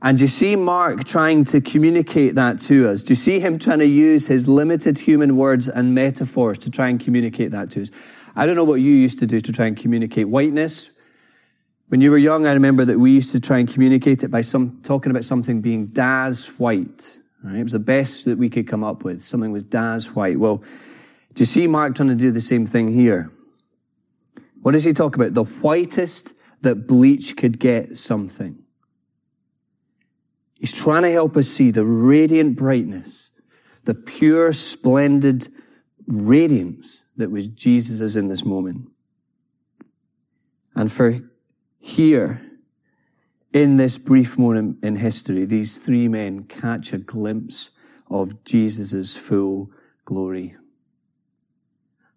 And 0.00 0.20
you 0.20 0.28
see 0.28 0.54
Mark 0.54 1.04
trying 1.04 1.44
to 1.46 1.60
communicate 1.60 2.36
that 2.36 2.60
to 2.60 2.88
us? 2.88 3.02
Do 3.02 3.10
you 3.10 3.16
see 3.16 3.40
him 3.40 3.58
trying 3.58 3.80
to 3.80 3.86
use 3.86 4.28
his 4.28 4.46
limited 4.46 4.98
human 5.00 5.36
words 5.36 5.68
and 5.68 5.94
metaphors 5.94 6.58
to 6.58 6.70
try 6.70 6.88
and 6.88 7.00
communicate 7.00 7.50
that 7.50 7.70
to 7.72 7.82
us? 7.82 7.90
I 8.36 8.46
don't 8.46 8.54
know 8.54 8.64
what 8.64 8.76
you 8.76 8.92
used 8.92 9.18
to 9.18 9.26
do 9.26 9.40
to 9.40 9.52
try 9.52 9.66
and 9.66 9.76
communicate 9.76 10.28
whiteness. 10.28 10.90
When 11.88 12.02
you 12.02 12.10
were 12.10 12.18
young, 12.18 12.46
I 12.46 12.52
remember 12.52 12.84
that 12.84 12.98
we 12.98 13.12
used 13.12 13.32
to 13.32 13.40
try 13.40 13.58
and 13.58 13.68
communicate 13.68 14.22
it 14.22 14.30
by 14.30 14.42
some, 14.42 14.80
talking 14.82 15.10
about 15.10 15.24
something 15.24 15.62
being 15.62 15.86
Daz 15.86 16.48
white. 16.58 17.18
Right? 17.42 17.56
It 17.56 17.62
was 17.62 17.72
the 17.72 17.78
best 17.78 18.26
that 18.26 18.36
we 18.36 18.50
could 18.50 18.68
come 18.68 18.84
up 18.84 19.04
with. 19.04 19.22
Something 19.22 19.52
was 19.52 19.62
Daz 19.62 20.14
white. 20.14 20.38
Well, 20.38 20.58
do 20.58 21.42
you 21.42 21.46
see 21.46 21.66
Mark 21.66 21.94
trying 21.94 22.10
to 22.10 22.14
do 22.14 22.30
the 22.30 22.42
same 22.42 22.66
thing 22.66 22.92
here? 22.92 23.30
What 24.60 24.72
does 24.72 24.84
he 24.84 24.92
talk 24.92 25.16
about? 25.16 25.32
The 25.32 25.44
whitest 25.44 26.34
that 26.60 26.86
bleach 26.86 27.36
could 27.36 27.58
get 27.58 27.96
something. 27.96 28.58
He's 30.58 30.72
trying 30.72 31.04
to 31.04 31.12
help 31.12 31.36
us 31.36 31.48
see 31.48 31.70
the 31.70 31.86
radiant 31.86 32.56
brightness, 32.56 33.30
the 33.84 33.94
pure, 33.94 34.52
splendid 34.52 35.48
radiance 36.06 37.04
that 37.16 37.30
was 37.30 37.46
Jesus' 37.46 38.16
in 38.16 38.26
this 38.28 38.44
moment. 38.44 38.90
And 40.74 40.90
for 40.90 41.20
here, 41.80 42.40
in 43.52 43.76
this 43.76 43.98
brief 43.98 44.36
moment 44.36 44.78
in 44.82 44.96
history, 44.96 45.44
these 45.44 45.78
three 45.78 46.08
men 46.08 46.44
catch 46.44 46.92
a 46.92 46.98
glimpse 46.98 47.70
of 48.10 48.44
Jesus' 48.44 49.16
full 49.16 49.70
glory. 50.04 50.56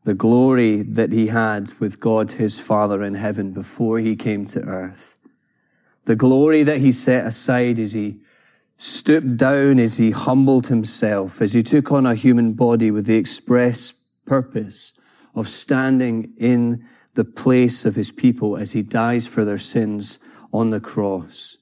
The 0.03 0.13
glory 0.13 0.81
that 0.81 1.11
he 1.11 1.27
had 1.27 1.73
with 1.79 1.99
God 1.99 2.31
his 2.31 2.59
Father 2.59 3.03
in 3.03 3.13
heaven 3.13 3.51
before 3.51 3.99
he 3.99 4.15
came 4.15 4.45
to 4.47 4.61
earth. 4.61 5.19
The 6.05 6.15
glory 6.15 6.63
that 6.63 6.79
he 6.79 6.91
set 6.91 7.27
aside 7.27 7.77
as 7.77 7.93
he 7.93 8.19
stooped 8.77 9.37
down, 9.37 9.77
as 9.77 9.97
he 9.97 10.09
humbled 10.09 10.67
himself, 10.67 11.39
as 11.39 11.53
he 11.53 11.61
took 11.61 11.91
on 11.91 12.07
a 12.07 12.15
human 12.15 12.53
body 12.53 12.89
with 12.89 13.05
the 13.05 13.17
express 13.17 13.93
purpose 14.25 14.93
of 15.35 15.47
standing 15.47 16.33
in 16.37 16.83
the 17.13 17.25
place 17.25 17.85
of 17.85 17.95
his 17.95 18.11
people 18.11 18.57
as 18.57 18.71
he 18.71 18.81
dies 18.81 19.27
for 19.27 19.43
their 19.43 19.57
sins 19.57 20.19
on 20.53 20.69
the 20.69 20.79
cross. 20.79 21.57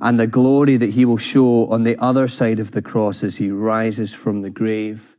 And 0.00 0.18
the 0.18 0.26
glory 0.26 0.76
that 0.76 0.90
he 0.90 1.04
will 1.04 1.18
show 1.18 1.68
on 1.68 1.82
the 1.82 1.96
other 1.98 2.26
side 2.26 2.58
of 2.58 2.72
the 2.72 2.82
cross 2.82 3.22
as 3.22 3.36
he 3.36 3.50
rises 3.50 4.14
from 4.14 4.42
the 4.42 4.50
grave. 4.50 5.16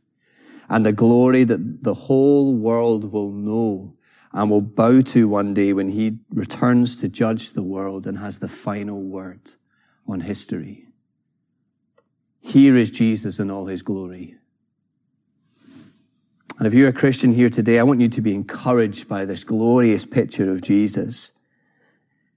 And 0.68 0.84
the 0.84 0.92
glory 0.92 1.44
that 1.44 1.84
the 1.84 1.94
whole 1.94 2.54
world 2.54 3.12
will 3.12 3.30
know 3.30 3.94
and 4.32 4.50
will 4.50 4.62
bow 4.62 5.00
to 5.02 5.28
one 5.28 5.54
day 5.54 5.72
when 5.72 5.90
he 5.90 6.18
returns 6.30 6.96
to 6.96 7.08
judge 7.08 7.52
the 7.52 7.62
world 7.62 8.06
and 8.06 8.18
has 8.18 8.38
the 8.38 8.48
final 8.48 9.00
word 9.02 9.50
on 10.08 10.20
history. 10.20 10.86
Here 12.40 12.76
is 12.76 12.90
Jesus 12.90 13.38
in 13.38 13.50
all 13.50 13.66
his 13.66 13.82
glory. 13.82 14.36
And 16.58 16.66
if 16.66 16.74
you're 16.74 16.88
a 16.88 16.92
Christian 16.92 17.32
here 17.32 17.48
today, 17.48 17.78
I 17.78 17.82
want 17.82 18.00
you 18.00 18.08
to 18.08 18.20
be 18.20 18.34
encouraged 18.34 19.08
by 19.08 19.24
this 19.24 19.44
glorious 19.44 20.04
picture 20.04 20.50
of 20.50 20.62
Jesus, 20.62 21.32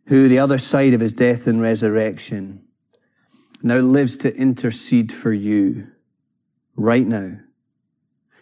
who 0.07 0.27
the 0.27 0.39
other 0.39 0.57
side 0.57 0.93
of 0.93 1.01
his 1.01 1.13
death 1.13 1.47
and 1.47 1.61
resurrection 1.61 2.61
now 3.61 3.79
lives 3.79 4.17
to 4.17 4.35
intercede 4.35 5.11
for 5.11 5.33
you 5.33 5.87
right 6.75 7.05
now. 7.05 7.39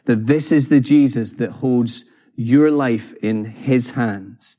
That 0.05 0.27
this 0.27 0.51
is 0.51 0.69
the 0.69 0.81
Jesus 0.81 1.33
that 1.33 1.51
holds 1.51 2.03
your 2.35 2.69
life 2.69 3.13
in 3.21 3.45
his 3.45 3.91
hands. 3.91 4.57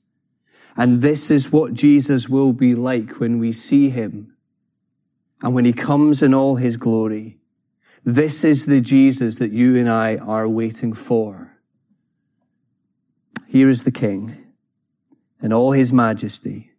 And 0.76 1.02
this 1.02 1.30
is 1.30 1.52
what 1.52 1.74
Jesus 1.74 2.28
will 2.28 2.52
be 2.52 2.74
like 2.74 3.20
when 3.20 3.38
we 3.38 3.52
see 3.52 3.90
him 3.90 4.34
and 5.42 5.54
when 5.54 5.64
he 5.64 5.72
comes 5.72 6.22
in 6.22 6.34
all 6.34 6.56
his 6.56 6.76
glory. 6.76 7.38
This 8.04 8.44
is 8.44 8.66
the 8.66 8.82
Jesus 8.82 9.36
that 9.36 9.50
you 9.50 9.76
and 9.76 9.88
I 9.88 10.16
are 10.16 10.46
waiting 10.46 10.92
for. 10.92 11.56
Here 13.46 13.70
is 13.70 13.84
the 13.84 13.90
King 13.90 14.36
in 15.40 15.54
all 15.54 15.72
his 15.72 15.90
majesty. 15.90 16.72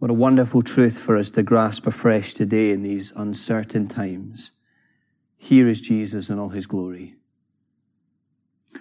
What 0.00 0.10
a 0.10 0.14
wonderful 0.14 0.62
truth 0.62 0.98
for 0.98 1.16
us 1.16 1.30
to 1.30 1.44
grasp 1.44 1.86
afresh 1.86 2.34
today 2.34 2.70
in 2.70 2.82
these 2.82 3.12
uncertain 3.14 3.86
times. 3.86 4.50
Here 5.36 5.68
is 5.68 5.80
Jesus 5.80 6.28
in 6.28 6.40
all 6.40 6.48
his 6.48 6.66
glory. 6.66 7.14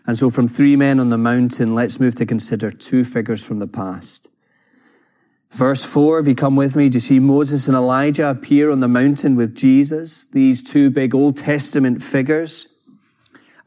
And 0.08 0.18
so 0.18 0.32
from 0.32 0.48
three 0.48 0.76
men 0.76 1.00
on 1.00 1.10
the 1.10 1.18
mountain, 1.18 1.76
let's 1.76 2.00
move 2.00 2.16
to 2.16 2.26
consider 2.26 2.72
two 2.72 3.06
figures 3.06 3.46
from 3.46 3.60
the 3.60 3.68
past. 3.68 4.30
Verse 5.52 5.84
4, 5.84 6.20
if 6.20 6.28
you 6.28 6.36
come 6.36 6.56
with 6.56 6.78
me, 6.78 6.88
do 6.88 6.96
you 6.96 7.02
see 7.02 7.20
Moses 7.20 7.68
and 7.68 7.76
Elijah 7.76 8.30
appear 8.30 8.72
on 8.72 8.80
the 8.80 8.88
mountain 8.88 9.36
with 9.36 9.54
Jesus? 9.54 10.26
These 10.26 10.64
two 10.64 10.90
big 10.90 11.14
Old 11.14 11.36
Testament 11.36 12.02
figures, 12.02 12.68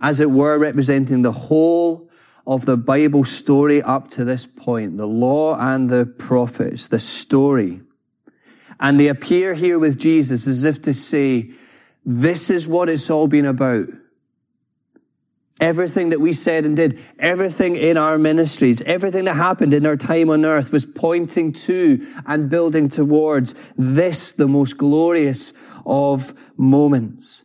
as 0.01 0.19
it 0.19 0.31
were, 0.31 0.59
representing 0.59 1.21
the 1.21 1.33
whole 1.33 2.09
of 2.47 2.65
the 2.65 2.79
Bible 2.79 3.23
story 3.23 3.83
up 3.83 4.09
to 4.09 4.25
this 4.25 4.47
point, 4.47 4.97
the 4.97 5.07
law 5.07 5.59
and 5.59 5.91
the 5.91 6.07
prophets, 6.07 6.89
the 6.89 6.99
story. 6.99 7.83
And 8.81 8.99
they 8.99 9.09
appear 9.09 9.55
here 9.55 9.79
with 9.79 9.99
Jesus 9.99 10.47
as 10.47 10.65
if 10.65 10.81
to 10.83 10.95
say, 10.95 11.51
this 12.05 12.49
is 12.51 12.67
what 12.67 12.89
it's 12.89 13.11
all 13.11 13.29
been 13.29 13.47
about. 13.47 13.89
Everything 15.61 16.11
that 16.11 16.21
we 16.21 16.33
said 16.33 16.65
and 16.65 16.77
did, 16.77 16.99
everything 17.19 17.77
in 17.77 17.97
our 17.97 18.19
ministries, 18.19 18.83
everything 18.83 19.25
that 19.25 19.35
happened 19.35 19.73
in 19.73 19.87
our 19.87 19.97
time 19.97 20.29
on 20.29 20.45
earth 20.45 20.73
was 20.73 20.85
pointing 20.85 21.53
to 21.53 22.05
and 22.27 22.51
building 22.51 22.89
towards 22.89 23.55
this, 23.77 24.33
the 24.33 24.49
most 24.49 24.77
glorious 24.77 25.53
of 25.87 26.35
moments. 26.57 27.45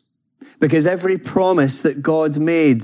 Because 0.60 0.88
every 0.88 1.20
promise 1.20 1.84
that 1.84 2.02
God 2.02 2.40
made, 2.40 2.84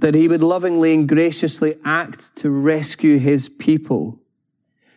that 0.00 0.14
he 0.14 0.26
would 0.26 0.42
lovingly 0.42 0.94
and 0.94 1.08
graciously 1.08 1.76
act 1.84 2.34
to 2.36 2.50
rescue 2.50 3.18
his 3.18 3.50
people, 3.50 4.20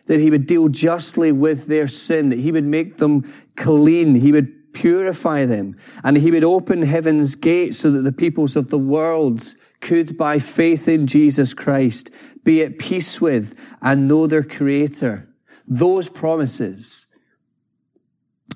that 0.06 0.20
he 0.20 0.30
would 0.30 0.46
deal 0.46 0.68
justly 0.68 1.32
with 1.32 1.66
their 1.66 1.86
sin, 1.86 2.30
that 2.30 2.38
he 2.38 2.50
would 2.50 2.64
make 2.64 2.96
them 2.96 3.30
clean, 3.56 4.14
he 4.14 4.32
would 4.32 4.57
purify 4.72 5.46
them, 5.46 5.76
and 6.04 6.16
he 6.16 6.30
would 6.30 6.44
open 6.44 6.82
heaven's 6.82 7.34
gates 7.34 7.78
so 7.78 7.90
that 7.90 8.02
the 8.02 8.12
peoples 8.12 8.56
of 8.56 8.68
the 8.68 8.78
world 8.78 9.54
could, 9.80 10.16
by 10.16 10.38
faith 10.38 10.88
in 10.88 11.06
Jesus 11.06 11.54
Christ, 11.54 12.10
be 12.44 12.62
at 12.62 12.78
peace 12.78 13.20
with 13.20 13.54
and 13.80 14.08
know 14.08 14.26
their 14.26 14.42
creator. 14.42 15.28
Those 15.66 16.08
promises 16.08 17.06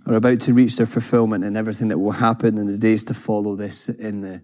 are 0.07 0.14
about 0.14 0.40
to 0.40 0.54
reach 0.54 0.76
their 0.76 0.87
fulfillment 0.87 1.45
and 1.45 1.57
everything 1.57 1.88
that 1.88 1.99
will 1.99 2.12
happen 2.12 2.59
in 2.59 2.66
the 2.66 2.78
days 2.78 3.04
to 3.04 3.14
follow 3.14 3.54
this 3.54 3.88
in 3.88 4.21
the 4.21 4.42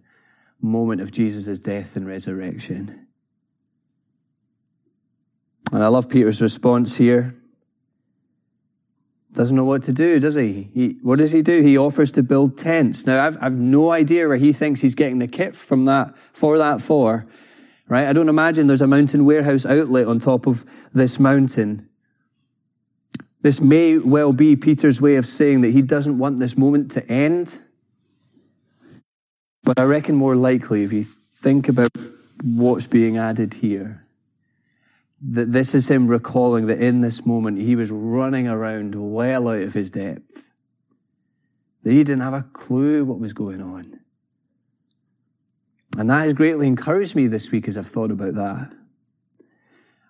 moment 0.61 1.01
of 1.01 1.11
Jesus' 1.11 1.59
death 1.59 1.97
and 1.97 2.07
resurrection. 2.07 3.07
And 5.73 5.83
I 5.83 5.89
love 5.89 6.09
Peter's 6.09 6.41
response 6.41 6.97
here. 6.97 7.35
Doesn't 9.33 9.57
know 9.57 9.65
what 9.65 9.83
to 9.85 9.93
do, 9.93 10.19
does 10.19 10.35
he? 10.35 10.71
he? 10.73 10.99
What 11.03 11.19
does 11.19 11.33
he 11.33 11.43
do? 11.43 11.61
He 11.61 11.77
offers 11.77 12.11
to 12.13 12.23
build 12.23 12.57
tents. 12.57 13.07
Now, 13.07 13.27
I've, 13.27 13.37
I've 13.43 13.59
no 13.59 13.91
idea 13.91 14.27
where 14.27 14.39
he 14.39 14.53
thinks 14.53 14.81
he's 14.81 14.95
getting 14.95 15.19
the 15.19 15.29
kit 15.29 15.55
from 15.55 15.85
that, 15.85 16.17
for 16.33 16.57
that 16.57 16.81
for, 16.81 17.27
right? 17.89 18.09
I 18.09 18.13
don't 18.13 18.31
imagine 18.31 18.67
there's 18.67 18.81
a 18.81 18.87
mountain 18.87 19.25
warehouse 19.25 19.67
outlet 19.67 20.07
on 20.07 20.19
top 20.19 20.47
of 20.47 20.65
this 20.95 21.21
mountain. 21.21 21.89
This 23.43 23.61
may 23.61 23.99
well 23.99 24.33
be 24.33 24.57
Peter's 24.57 25.01
way 25.01 25.17
of 25.17 25.27
saying 25.27 25.61
that 25.61 25.71
he 25.71 25.83
doesn't 25.83 26.19
want 26.19 26.39
this 26.39 26.57
moment 26.57 26.91
to 26.93 27.07
end. 27.07 27.61
But 29.63 29.79
I 29.79 29.85
reckon 29.85 30.15
more 30.15 30.35
likely, 30.35 30.83
if 30.83 30.93
you 30.93 31.03
think 31.03 31.69
about 31.69 31.91
what's 32.43 32.87
being 32.87 33.19
added 33.19 33.55
here, 33.55 34.08
that 35.21 35.53
this 35.53 35.75
is 35.75 35.91
him 35.91 36.07
recalling 36.07 36.67
that 36.67 36.81
in 36.81 37.01
this 37.01 37.27
moment 37.27 37.59
he 37.59 37.75
was 37.75 37.91
running 37.91 38.47
around 38.47 38.95
well 38.95 39.49
out 39.49 39.63
of 39.63 39.75
his 39.75 39.91
depth. 39.91 40.51
That 41.83 41.93
he 41.93 42.05
didn't 42.05 42.23
have 42.23 42.35
a 42.35 42.49
clue 42.53 43.05
what 43.05 43.19
was 43.19 43.33
going 43.33 43.61
on. 43.61 44.01
And 45.97 46.11
that 46.11 46.23
has 46.23 46.33
greatly 46.35 46.67
encouraged 46.67 47.17
me 47.17 47.27
this 47.27 47.51
week 47.51 47.67
as 47.67 47.77
I've 47.77 47.89
thought 47.89 48.11
about 48.11 48.35
that. 48.35 48.73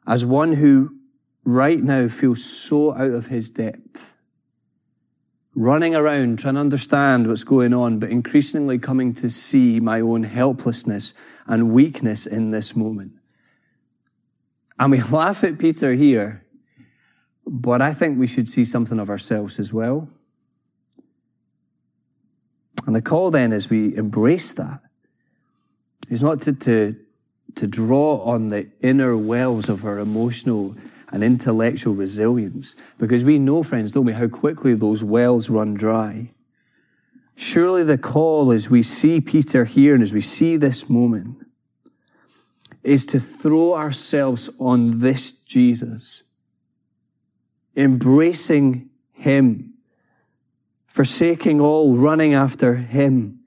As 0.06 0.26
one 0.26 0.54
who 0.54 0.96
right 1.44 1.82
now 1.82 2.08
feels 2.08 2.44
so 2.44 2.92
out 2.94 3.12
of 3.12 3.26
his 3.26 3.48
depth, 3.48 4.14
running 5.54 5.94
around 5.94 6.38
trying 6.38 6.54
to 6.54 6.60
understand 6.60 7.26
what's 7.26 7.44
going 7.44 7.72
on, 7.72 7.98
but 7.98 8.10
increasingly 8.10 8.78
coming 8.78 9.14
to 9.14 9.30
see 9.30 9.80
my 9.80 10.00
own 10.00 10.24
helplessness 10.24 11.14
and 11.46 11.72
weakness 11.72 12.26
in 12.26 12.50
this 12.50 12.76
moment. 12.76 13.17
And 14.78 14.92
we 14.92 15.02
laugh 15.10 15.44
at 15.44 15.58
Peter 15.58 15.94
here, 15.94 16.44
but 17.46 17.82
I 17.82 17.92
think 17.92 18.18
we 18.18 18.26
should 18.26 18.48
see 18.48 18.64
something 18.64 18.98
of 18.98 19.10
ourselves 19.10 19.58
as 19.58 19.72
well. 19.72 20.08
And 22.86 22.94
the 22.94 23.02
call 23.02 23.30
then 23.30 23.52
is 23.52 23.68
we 23.68 23.96
embrace 23.96 24.52
that. 24.54 24.80
It's 26.08 26.22
not 26.22 26.40
to, 26.42 26.54
to, 26.54 26.96
to 27.56 27.66
draw 27.66 28.22
on 28.22 28.48
the 28.48 28.70
inner 28.80 29.16
wells 29.16 29.68
of 29.68 29.84
our 29.84 29.98
emotional 29.98 30.74
and 31.10 31.24
intellectual 31.24 31.94
resilience, 31.94 32.74
because 32.98 33.24
we 33.24 33.38
know, 33.38 33.62
friends, 33.62 33.92
don't 33.92 34.04
we, 34.04 34.12
how 34.12 34.28
quickly 34.28 34.74
those 34.74 35.02
wells 35.02 35.48
run 35.48 35.74
dry. 35.74 36.30
Surely 37.34 37.82
the 37.82 37.96
call 37.98 38.52
as 38.52 38.68
we 38.68 38.82
see 38.82 39.20
Peter 39.20 39.64
here 39.64 39.94
and 39.94 40.02
as 40.02 40.12
we 40.12 40.20
see 40.20 40.56
this 40.56 40.88
moment 40.90 41.47
is 42.82 43.04
to 43.06 43.20
throw 43.20 43.74
ourselves 43.74 44.50
on 44.58 45.00
this 45.00 45.32
Jesus, 45.32 46.22
embracing 47.76 48.90
Him, 49.12 49.74
forsaking 50.86 51.60
all, 51.60 51.96
running 51.96 52.34
after 52.34 52.76
Him, 52.76 53.40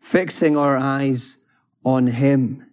fixing 0.00 0.56
our 0.56 0.76
eyes 0.76 1.36
on 1.84 2.08
Him, 2.08 2.66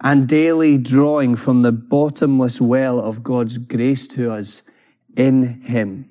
and 0.00 0.28
daily 0.28 0.78
drawing 0.78 1.36
from 1.36 1.62
the 1.62 1.72
bottomless 1.72 2.60
well 2.60 2.98
of 2.98 3.22
God's 3.22 3.58
grace 3.58 4.08
to 4.08 4.30
us 4.30 4.62
in 5.16 5.62
Him. 5.62 6.10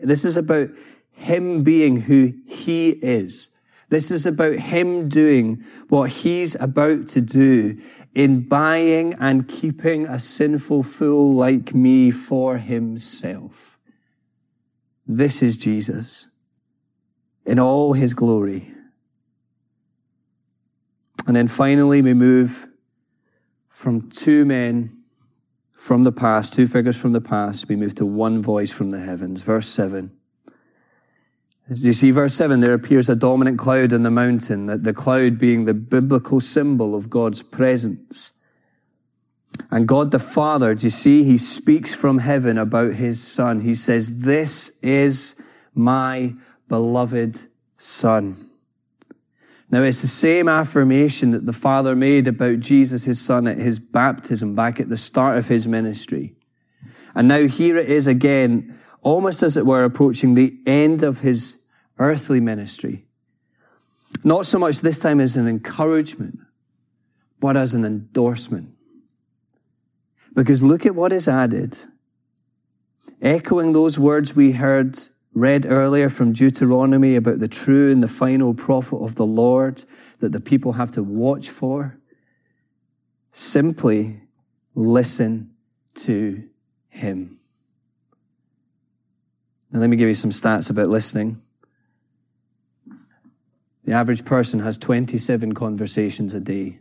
This 0.00 0.24
is 0.24 0.36
about 0.36 0.70
Him 1.12 1.62
being 1.62 2.02
who 2.02 2.34
He 2.46 2.90
is 2.90 3.50
this 3.88 4.10
is 4.10 4.26
about 4.26 4.54
him 4.54 5.08
doing 5.08 5.64
what 5.88 6.10
he's 6.10 6.54
about 6.56 7.06
to 7.08 7.20
do 7.20 7.80
in 8.14 8.46
buying 8.46 9.14
and 9.14 9.48
keeping 9.48 10.06
a 10.06 10.18
sinful 10.18 10.82
fool 10.82 11.32
like 11.32 11.74
me 11.74 12.10
for 12.10 12.58
himself. 12.58 13.78
This 15.06 15.42
is 15.42 15.56
Jesus 15.56 16.28
in 17.46 17.58
all 17.58 17.94
his 17.94 18.12
glory. 18.12 18.74
And 21.26 21.34
then 21.34 21.48
finally, 21.48 22.02
we 22.02 22.12
move 22.12 22.68
from 23.70 24.10
two 24.10 24.44
men 24.44 24.98
from 25.78 26.02
the 26.02 26.12
past, 26.12 26.52
two 26.52 26.66
figures 26.66 27.00
from 27.00 27.12
the 27.12 27.20
past, 27.20 27.68
we 27.68 27.76
move 27.76 27.94
to 27.94 28.04
one 28.04 28.42
voice 28.42 28.72
from 28.72 28.90
the 28.90 28.98
heavens. 28.98 29.42
Verse 29.42 29.68
7. 29.68 30.17
You 31.70 31.92
see, 31.92 32.10
verse 32.10 32.34
7, 32.34 32.60
there 32.60 32.72
appears 32.72 33.10
a 33.10 33.16
dominant 33.16 33.58
cloud 33.58 33.92
in 33.92 34.02
the 34.02 34.10
mountain, 34.10 34.66
the 34.82 34.94
cloud 34.94 35.38
being 35.38 35.64
the 35.64 35.74
biblical 35.74 36.40
symbol 36.40 36.94
of 36.94 37.10
God's 37.10 37.42
presence. 37.42 38.32
And 39.70 39.86
God 39.86 40.10
the 40.10 40.18
Father, 40.18 40.74
do 40.74 40.86
you 40.86 40.90
see, 40.90 41.24
he 41.24 41.36
speaks 41.36 41.94
from 41.94 42.18
heaven 42.18 42.56
about 42.56 42.94
his 42.94 43.22
son. 43.22 43.60
He 43.60 43.74
says, 43.74 44.20
This 44.20 44.78
is 44.82 45.34
my 45.74 46.34
beloved 46.68 47.48
son. 47.76 48.48
Now, 49.70 49.82
it's 49.82 50.00
the 50.00 50.08
same 50.08 50.48
affirmation 50.48 51.32
that 51.32 51.44
the 51.44 51.52
Father 51.52 51.94
made 51.94 52.26
about 52.26 52.60
Jesus, 52.60 53.04
his 53.04 53.20
son, 53.20 53.46
at 53.46 53.58
his 53.58 53.78
baptism 53.78 54.54
back 54.54 54.80
at 54.80 54.88
the 54.88 54.96
start 54.96 55.36
of 55.36 55.48
his 55.48 55.68
ministry. 55.68 56.34
And 57.14 57.28
now 57.28 57.46
here 57.46 57.76
it 57.76 57.90
is 57.90 58.06
again, 58.06 58.78
almost 59.02 59.42
as 59.42 59.58
it 59.58 59.66
were 59.66 59.84
approaching 59.84 60.34
the 60.34 60.58
end 60.64 61.02
of 61.02 61.18
his 61.18 61.57
earthly 61.98 62.40
ministry. 62.40 63.06
Not 64.24 64.46
so 64.46 64.58
much 64.58 64.80
this 64.80 64.98
time 64.98 65.20
as 65.20 65.36
an 65.36 65.46
encouragement, 65.46 66.38
but 67.40 67.56
as 67.56 67.74
an 67.74 67.84
endorsement. 67.84 68.74
Because 70.34 70.62
look 70.62 70.86
at 70.86 70.94
what 70.94 71.12
is 71.12 71.28
added. 71.28 71.76
Echoing 73.20 73.72
those 73.72 73.98
words 73.98 74.34
we 74.34 74.52
heard 74.52 74.98
read 75.34 75.66
earlier 75.66 76.08
from 76.08 76.32
Deuteronomy 76.32 77.14
about 77.14 77.38
the 77.38 77.48
true 77.48 77.92
and 77.92 78.02
the 78.02 78.08
final 78.08 78.54
prophet 78.54 78.96
of 78.96 79.14
the 79.14 79.26
Lord 79.26 79.84
that 80.20 80.32
the 80.32 80.40
people 80.40 80.72
have 80.72 80.90
to 80.92 81.02
watch 81.02 81.48
for. 81.48 81.98
Simply 83.30 84.22
listen 84.74 85.50
to 85.94 86.48
him. 86.88 87.38
Now 89.70 89.80
let 89.80 89.90
me 89.90 89.96
give 89.96 90.08
you 90.08 90.14
some 90.14 90.30
stats 90.30 90.70
about 90.70 90.88
listening. 90.88 91.42
The 93.88 93.94
average 93.94 94.26
person 94.26 94.60
has 94.60 94.76
27 94.76 95.54
conversations 95.54 96.34
a 96.34 96.40
day. 96.40 96.80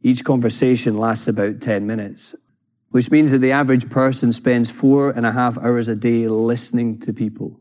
Each 0.00 0.24
conversation 0.24 0.96
lasts 0.96 1.28
about 1.28 1.60
10 1.60 1.86
minutes, 1.86 2.34
which 2.88 3.10
means 3.10 3.32
that 3.32 3.40
the 3.40 3.52
average 3.52 3.90
person 3.90 4.32
spends 4.32 4.70
four 4.70 5.10
and 5.10 5.26
a 5.26 5.32
half 5.32 5.58
hours 5.58 5.88
a 5.88 5.94
day 5.94 6.26
listening 6.26 7.00
to 7.00 7.12
people. 7.12 7.60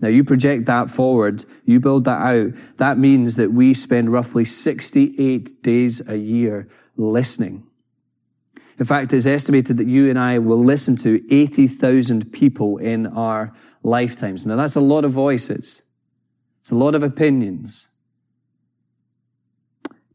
Now 0.00 0.08
you 0.08 0.24
project 0.24 0.64
that 0.64 0.88
forward, 0.88 1.44
you 1.66 1.78
build 1.78 2.04
that 2.04 2.22
out. 2.22 2.52
That 2.78 2.96
means 2.96 3.36
that 3.36 3.52
we 3.52 3.74
spend 3.74 4.12
roughly 4.12 4.46
68 4.46 5.62
days 5.62 6.08
a 6.08 6.16
year 6.16 6.70
listening. 6.96 7.64
In 8.78 8.86
fact, 8.86 9.12
it's 9.12 9.26
estimated 9.26 9.76
that 9.76 9.88
you 9.88 10.08
and 10.08 10.18
I 10.18 10.38
will 10.38 10.64
listen 10.64 10.96
to 10.96 11.22
80,000 11.30 12.32
people 12.32 12.78
in 12.78 13.06
our 13.06 13.52
lifetimes. 13.82 14.46
Now 14.46 14.56
that's 14.56 14.74
a 14.74 14.80
lot 14.80 15.04
of 15.04 15.12
voices. 15.12 15.82
It's 16.66 16.72
a 16.72 16.74
lot 16.74 16.96
of 16.96 17.04
opinions. 17.04 17.86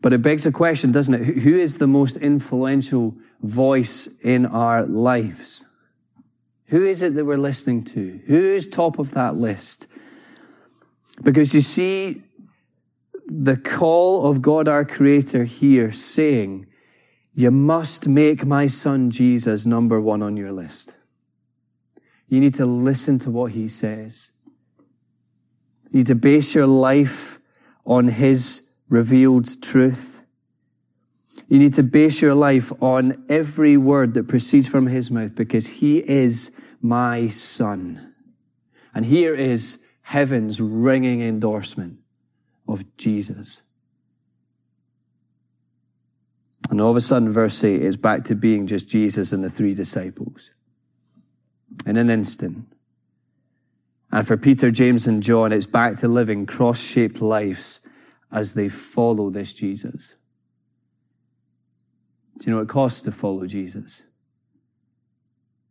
But 0.02 0.12
it 0.12 0.22
begs 0.22 0.46
a 0.46 0.52
question, 0.52 0.92
doesn't 0.92 1.14
it? 1.14 1.44
Who 1.44 1.58
is 1.58 1.78
the 1.78 1.88
most 1.88 2.18
influential 2.18 3.16
voice 3.42 4.10
in 4.22 4.46
our 4.46 4.86
lives? 4.86 5.66
Who 6.66 6.86
is 6.86 7.02
it 7.02 7.16
that 7.16 7.24
we're 7.24 7.38
listening 7.38 7.86
to? 7.86 8.20
Who 8.28 8.36
is 8.36 8.68
top 8.68 9.00
of 9.00 9.12
that 9.14 9.38
list? 9.38 9.88
Because 11.24 11.56
you 11.56 11.62
see 11.62 12.24
the 13.28 13.56
call 13.56 14.28
of 14.28 14.42
God 14.42 14.68
our 14.68 14.84
Creator 14.84 15.46
here 15.46 15.90
saying, 15.94 16.68
you 17.34 17.50
must 17.50 18.10
make 18.10 18.46
my 18.46 18.68
son 18.68 19.10
Jesus 19.10 19.66
number 19.66 20.02
one 20.02 20.22
on 20.22 20.36
your 20.36 20.52
list. 20.52 20.96
You 22.28 22.42
need 22.42 22.56
to 22.56 22.66
listen 22.66 23.20
to 23.20 23.32
what 23.32 23.54
he 23.54 23.70
says. 23.70 24.32
You 25.92 26.00
need 26.00 26.08
to 26.08 26.16
base 26.16 26.56
your 26.56 26.68
life 26.68 27.40
on 27.86 28.08
His 28.08 28.64
revealed 28.90 29.62
truth. 29.62 30.22
You 31.48 31.60
need 31.60 31.74
to 31.74 31.84
base 31.84 32.22
your 32.22 32.34
life 32.34 32.72
on 32.82 33.26
every 33.28 33.76
word 33.76 34.14
that 34.14 34.28
proceeds 34.28 34.70
from 34.70 34.88
His 34.88 35.12
mouth 35.12 35.36
because 35.36 35.68
He 35.68 35.98
is 35.98 36.52
my 36.82 37.28
Son. 37.28 38.14
And 38.94 39.06
here 39.06 39.36
is 39.36 39.84
heaven's 40.04 40.62
ringing 40.62 41.22
endorsement 41.22 42.00
of 42.68 42.86
Jesus. 42.98 43.64
And 46.70 46.80
all 46.80 46.92
of 46.92 46.96
a 46.96 47.02
sudden, 47.02 47.30
verse 47.30 47.62
8 47.64 47.82
is 47.82 47.98
back 47.98 48.24
to 48.26 48.36
being 48.36 48.66
just 48.66 48.88
Jesus 48.88 49.34
and 49.34 49.44
the 49.44 49.50
three 49.50 49.74
disciples. 49.74 50.52
In 51.86 51.98
an 51.98 52.10
instant, 52.10 52.71
and 54.12 54.28
for 54.28 54.38
Peter, 54.38 54.72
James, 54.72 55.08
and 55.08 55.24
John, 55.24 55.52
it's 55.52 55.66
back 55.66 55.98
to 55.98 56.08
living 56.08 56.46
cross 56.46 56.80
shaped 56.80 57.22
lives 57.22 57.80
as 58.32 58.54
they 58.54 58.70
follow 58.70 59.30
this 59.30 59.54
Jesus. 59.54 60.16
Do 62.38 62.46
you 62.46 62.52
know 62.52 62.58
what 62.58 62.64
it 62.64 62.70
costs 62.70 63.02
to 63.02 63.12
follow 63.12 63.46
Jesus? 63.46 64.02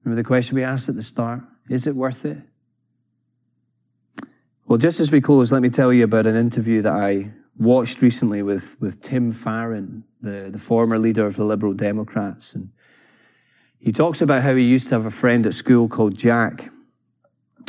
Remember 0.05 0.23
the 0.23 0.27
question 0.27 0.57
we 0.57 0.63
asked 0.63 0.89
at 0.89 0.95
the 0.95 1.03
start? 1.03 1.43
Is 1.69 1.87
it 1.87 1.95
worth 1.95 2.25
it? 2.25 2.39
Well, 4.67 4.79
just 4.79 5.01
as 5.01 5.11
we 5.11 5.21
close, 5.21 5.51
let 5.51 5.63
me 5.63 5.69
tell 5.69 5.93
you 5.93 6.05
about 6.05 6.27
an 6.27 6.37
interview 6.37 6.81
that 6.83 6.93
I 6.93 7.33
watched 7.59 8.01
recently 8.01 8.43
with, 8.43 8.77
with 8.81 9.03
Tim 9.03 9.33
Farron, 9.33 10.05
the, 10.23 10.49
the 10.51 10.59
former 10.59 10.99
leader 10.99 11.27
of 11.27 11.37
the 11.37 11.45
Liberal 11.45 11.75
Democrats. 11.75 12.55
And 12.55 12.71
he 13.79 13.93
talks 13.93 14.23
about 14.23 14.43
how 14.43 14.55
he 14.55 14.63
used 14.63 14.89
to 14.89 14.95
have 14.95 15.07
a 15.07 15.11
friend 15.11 15.45
at 15.45 15.55
school 15.55 15.89
called 15.89 16.17
Jack. 16.17 16.71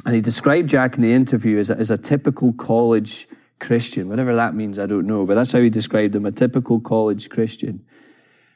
And 0.05 0.15
he 0.15 0.21
described 0.21 0.69
Jack 0.69 0.95
in 0.95 1.03
the 1.03 1.13
interview 1.13 1.59
as 1.59 1.69
a, 1.69 1.77
as 1.77 1.91
a 1.91 1.97
typical 1.97 2.53
college 2.53 3.27
Christian. 3.59 4.09
Whatever 4.09 4.35
that 4.35 4.55
means, 4.55 4.79
I 4.79 4.87
don't 4.87 5.05
know. 5.05 5.25
But 5.25 5.35
that's 5.35 5.51
how 5.51 5.59
he 5.59 5.69
described 5.69 6.15
him, 6.15 6.25
a 6.25 6.31
typical 6.31 6.79
college 6.79 7.29
Christian 7.29 7.85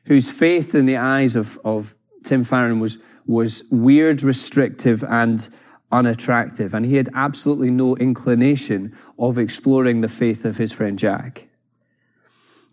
whose 0.05 0.31
faith 0.31 0.75
in 0.75 0.85
the 0.85 0.97
eyes 0.97 1.35
of, 1.35 1.59
of 1.63 1.95
Tim 2.23 2.43
Farron 2.43 2.79
was, 2.79 2.97
was 3.25 3.63
weird, 3.71 4.23
restrictive, 4.23 5.03
and 5.03 5.49
unattractive. 5.91 6.73
And 6.73 6.85
he 6.85 6.95
had 6.95 7.09
absolutely 7.13 7.71
no 7.71 7.95
inclination 7.97 8.95
of 9.19 9.37
exploring 9.37 10.01
the 10.01 10.07
faith 10.07 10.45
of 10.45 10.57
his 10.57 10.71
friend 10.71 10.97
Jack. 10.97 11.47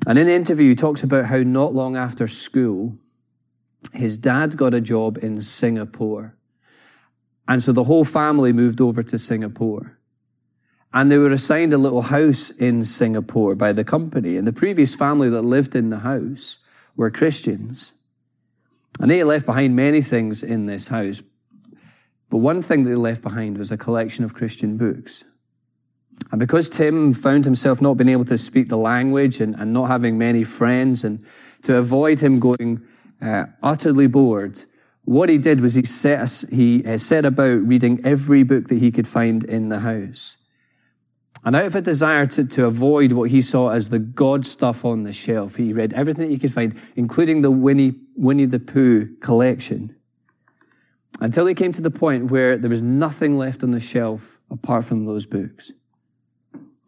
And 0.07 0.18
in 0.18 0.27
the 0.27 0.33
interview, 0.33 0.70
he 0.70 0.75
talks 0.75 1.03
about 1.03 1.27
how 1.27 1.38
not 1.38 1.75
long 1.75 1.96
after 1.96 2.27
school, 2.27 2.94
his 3.92 4.16
dad 4.16 4.57
got 4.57 4.75
a 4.75 4.81
job 4.81 5.18
in 5.18 5.40
Singapore. 5.40 6.35
And 7.48 7.62
so 7.62 7.72
the 7.72 7.85
whole 7.85 8.05
family 8.05 8.52
moved 8.52 8.81
over 8.81 9.02
to 9.02 9.18
Singapore. 9.18 9.98
And 10.94 11.11
they 11.11 11.18
were 11.18 11.33
assigned 11.33 11.72
a 11.72 11.78
little 11.78 12.02
house 12.02 12.50
in 12.50 12.85
Singapore 12.85 13.55
by 13.55 13.72
the 13.72 13.85
company. 13.85 14.37
And 14.37 14.46
the 14.46 14.52
previous 14.52 14.94
family 14.94 15.31
that 15.31 15.42
lived 15.42 15.74
in 15.74 15.90
the 15.90 16.00
house 16.00 16.59
were 16.96 17.11
Christians. 17.11 17.92
And 19.00 19.11
they 19.11 19.24
left 19.24 19.46
behind 19.46 19.74
many 19.74 20.02
things 20.02 20.42
in 20.42 20.66
this 20.66 20.88
house. 20.88 21.22
But 22.28 22.38
one 22.38 22.62
thing 22.62 22.85
they 22.85 22.94
left 22.94 23.22
behind 23.22 23.59
was 23.59 23.72
a 23.72 23.76
collection 23.76 24.24
of 24.24 24.35
Christian 24.35 24.76
books. 24.76 25.24
And 26.31 26.38
because 26.38 26.68
Tim 26.68 27.12
found 27.12 27.44
himself 27.44 27.81
not 27.81 27.94
being 27.94 28.09
able 28.09 28.24
to 28.26 28.38
speak 28.38 28.68
the 28.68 28.76
language 28.76 29.40
and, 29.40 29.55
and 29.57 29.72
not 29.72 29.87
having 29.87 30.18
many 30.18 30.44
friends, 30.44 31.05
and 31.05 31.24
to 31.62 31.76
avoid 31.76 32.20
him 32.20 32.38
going 32.38 32.83
uh, 33.20 33.46
utterly 33.62 34.07
bored, 34.07 34.61
what 35.04 35.28
he 35.28 35.38
did 35.38 35.60
was 35.60 35.74
he 35.74 35.84
set, 35.84 36.44
he 36.50 36.84
uh, 36.84 36.96
set 36.96 37.24
about 37.24 37.66
reading 37.66 38.00
every 38.04 38.44
book 38.44 38.66
that 38.68 38.78
he 38.78 38.92
could 38.92 39.08
find 39.08 39.42
in 39.44 39.68
the 39.68 39.80
house. 39.80 40.36
And 41.44 41.56
out 41.56 41.66
of 41.66 41.74
a 41.74 41.80
desire 41.80 42.26
to, 42.26 42.44
to 42.44 42.66
avoid 42.66 43.12
what 43.12 43.30
he 43.30 43.42
saw 43.42 43.70
as 43.70 43.90
the 43.90 43.98
God 43.98 44.46
stuff 44.46 44.84
on 44.84 45.02
the 45.02 45.12
shelf, 45.12 45.56
he 45.56 45.72
read 45.72 45.92
everything 45.92 46.28
that 46.28 46.32
he 46.32 46.38
could 46.38 46.52
find, 46.52 46.78
including 46.94 47.42
the 47.42 47.50
Winnie, 47.50 47.94
Winnie 48.14 48.44
the 48.44 48.60
Pooh 48.60 49.16
collection, 49.20 49.96
until 51.20 51.46
he 51.46 51.54
came 51.54 51.72
to 51.72 51.82
the 51.82 51.90
point 51.90 52.30
where 52.30 52.56
there 52.56 52.70
was 52.70 52.82
nothing 52.82 53.36
left 53.36 53.64
on 53.64 53.72
the 53.72 53.80
shelf 53.80 54.38
apart 54.50 54.84
from 54.84 55.04
those 55.04 55.26
books. 55.26 55.72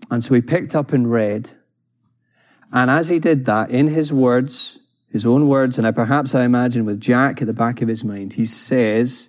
And 0.09 0.25
so 0.25 0.35
he 0.35 0.41
picked 0.41 0.77
up 0.77 0.93
and 0.93 1.11
read. 1.11 1.51
And 2.73 2.91
as 2.91 3.09
he 3.09 3.19
did 3.19 3.47
that, 3.47 3.71
in 3.71 3.89
his 3.89 4.13
words, 4.13 4.79
his 5.15 5.25
own 5.25 5.47
words, 5.47 5.79
and 5.79 5.87
I, 5.87 5.93
perhaps 5.93 6.35
I 6.35 6.43
imagine 6.43 6.85
with 6.85 7.01
Jack 7.01 7.41
at 7.41 7.47
the 7.47 7.55
back 7.55 7.81
of 7.81 7.87
his 7.87 8.03
mind, 8.03 8.33
he 8.33 8.45
says 8.45 9.29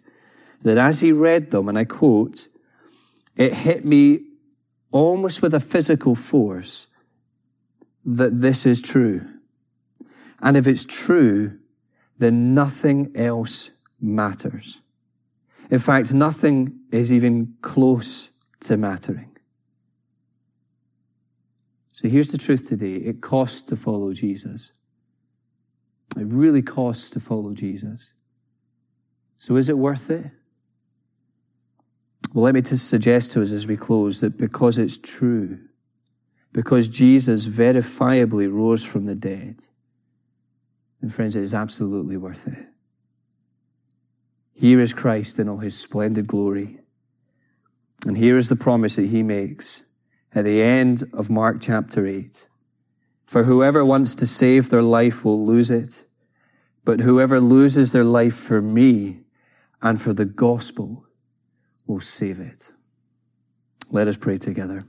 that 0.63 0.79
as 0.79 1.01
he 1.01 1.11
read 1.11 1.51
them, 1.51 1.69
and 1.69 1.77
I 1.77 1.85
quote, 1.85 2.47
it 3.35 3.53
hit 3.53 3.85
me 3.85 4.21
almost 4.91 5.43
with 5.43 5.53
a 5.53 5.59
physical 5.59 6.15
force, 6.15 6.87
that 8.03 8.41
this 8.41 8.65
is 8.65 8.81
true. 8.81 9.27
And 10.41 10.57
if 10.57 10.65
it's 10.65 10.85
true, 10.85 11.59
then 12.17 12.55
nothing 12.55 13.11
else 13.15 13.69
matters. 14.01 14.81
In 15.69 15.77
fact, 15.77 16.15
nothing 16.15 16.79
is 16.91 17.13
even 17.13 17.57
close 17.61 18.31
to 18.61 18.75
mattering. 18.75 19.37
So 21.93 22.09
here's 22.09 22.31
the 22.31 22.39
truth 22.39 22.67
today. 22.67 22.95
It 22.95 23.21
costs 23.21 23.61
to 23.69 23.75
follow 23.75 24.13
Jesus. 24.13 24.71
It 26.15 26.27
really 26.27 26.61
costs 26.61 27.09
to 27.11 27.19
follow 27.19 27.53
Jesus. 27.53 28.13
So 29.37 29.55
is 29.57 29.69
it 29.69 29.77
worth 29.77 30.09
it? 30.09 30.31
Well, 32.33 32.43
let 32.43 32.55
me 32.55 32.61
just 32.61 32.89
suggest 32.89 33.31
to 33.31 33.41
us 33.41 33.51
as 33.51 33.67
we 33.67 33.77
close 33.77 34.21
that 34.21 34.37
because 34.37 34.77
it's 34.77 34.97
true, 34.97 35.59
because 36.51 36.87
Jesus 36.87 37.47
verifiably 37.47 38.51
rose 38.51 38.83
from 38.83 39.05
the 39.05 39.15
dead, 39.15 39.63
then 41.01 41.09
friends, 41.09 41.35
it 41.35 41.43
is 41.43 41.53
absolutely 41.53 42.17
worth 42.17 42.47
it. 42.47 42.65
Here 44.53 44.79
is 44.79 44.93
Christ 44.93 45.37
in 45.37 45.49
all 45.49 45.57
his 45.57 45.77
splendid 45.77 46.27
glory. 46.27 46.79
And 48.05 48.17
here 48.17 48.37
is 48.37 48.47
the 48.49 48.55
promise 48.55 48.95
that 48.95 49.07
he 49.07 49.21
makes 49.21 49.83
at 50.33 50.45
the 50.45 50.61
end 50.61 51.03
of 51.13 51.29
Mark 51.29 51.57
chapter 51.61 52.05
8. 52.05 52.47
For 53.25 53.43
whoever 53.43 53.83
wants 53.83 54.15
to 54.15 54.27
save 54.27 54.69
their 54.69 54.81
life 54.81 55.25
will 55.25 55.45
lose 55.45 55.69
it, 55.69 56.04
but 56.85 56.99
whoever 56.99 57.41
loses 57.41 57.91
their 57.91 58.03
life 58.03 58.35
for 58.35 58.61
me 58.61 59.21
and 59.81 59.99
for 59.99 60.13
the 60.13 60.25
gospel 60.25 61.05
will 61.87 61.99
save 61.99 62.39
it. 62.39 62.71
Let 63.89 64.07
us 64.07 64.17
pray 64.17 64.37
together. 64.37 64.83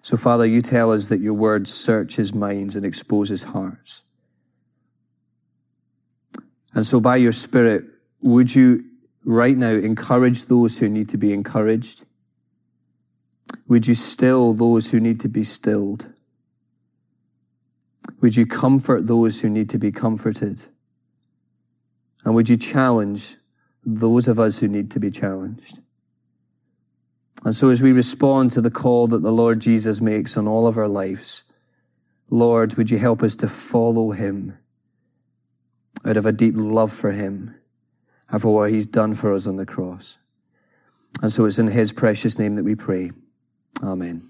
So, 0.00 0.16
Father, 0.16 0.46
you 0.46 0.62
tell 0.62 0.92
us 0.92 1.06
that 1.06 1.20
your 1.20 1.34
word 1.34 1.66
searches 1.66 2.32
minds 2.32 2.76
and 2.76 2.86
exposes 2.86 3.42
hearts. 3.42 4.04
And 6.74 6.86
so, 6.86 7.00
by 7.00 7.16
your 7.16 7.32
Spirit, 7.32 7.84
would 8.20 8.54
you 8.54 8.84
right 9.24 9.56
now 9.56 9.72
encourage 9.72 10.44
those 10.44 10.78
who 10.78 10.88
need 10.88 11.08
to 11.08 11.16
be 11.16 11.32
encouraged? 11.32 12.04
Would 13.66 13.88
you 13.88 13.94
still 13.94 14.52
those 14.54 14.92
who 14.92 15.00
need 15.00 15.18
to 15.20 15.28
be 15.28 15.42
stilled? 15.42 16.12
Would 18.20 18.36
you 18.36 18.46
comfort 18.46 19.06
those 19.06 19.40
who 19.40 19.48
need 19.48 19.68
to 19.70 19.78
be 19.78 19.92
comforted? 19.92 20.64
And 22.24 22.34
would 22.34 22.48
you 22.48 22.56
challenge 22.56 23.36
those 23.84 24.26
of 24.26 24.38
us 24.38 24.58
who 24.58 24.68
need 24.68 24.90
to 24.92 25.00
be 25.00 25.10
challenged? 25.10 25.80
And 27.44 27.54
so 27.54 27.68
as 27.68 27.82
we 27.82 27.92
respond 27.92 28.50
to 28.52 28.60
the 28.60 28.70
call 28.70 29.06
that 29.08 29.22
the 29.22 29.32
Lord 29.32 29.60
Jesus 29.60 30.00
makes 30.00 30.36
on 30.36 30.48
all 30.48 30.66
of 30.66 30.78
our 30.78 30.88
lives, 30.88 31.44
Lord, 32.30 32.74
would 32.74 32.90
you 32.90 32.98
help 32.98 33.22
us 33.22 33.36
to 33.36 33.48
follow 33.48 34.10
him 34.10 34.58
out 36.04 36.16
of 36.16 36.26
a 36.26 36.32
deep 36.32 36.54
love 36.56 36.92
for 36.92 37.12
him 37.12 37.54
and 38.28 38.40
for 38.40 38.54
what 38.54 38.70
he's 38.70 38.86
done 38.86 39.14
for 39.14 39.34
us 39.34 39.46
on 39.46 39.56
the 39.56 39.66
cross. 39.66 40.18
And 41.22 41.32
so 41.32 41.44
it's 41.44 41.58
in 41.58 41.68
his 41.68 41.92
precious 41.92 42.38
name 42.38 42.56
that 42.56 42.64
we 42.64 42.74
pray. 42.74 43.10
Amen. 43.82 44.22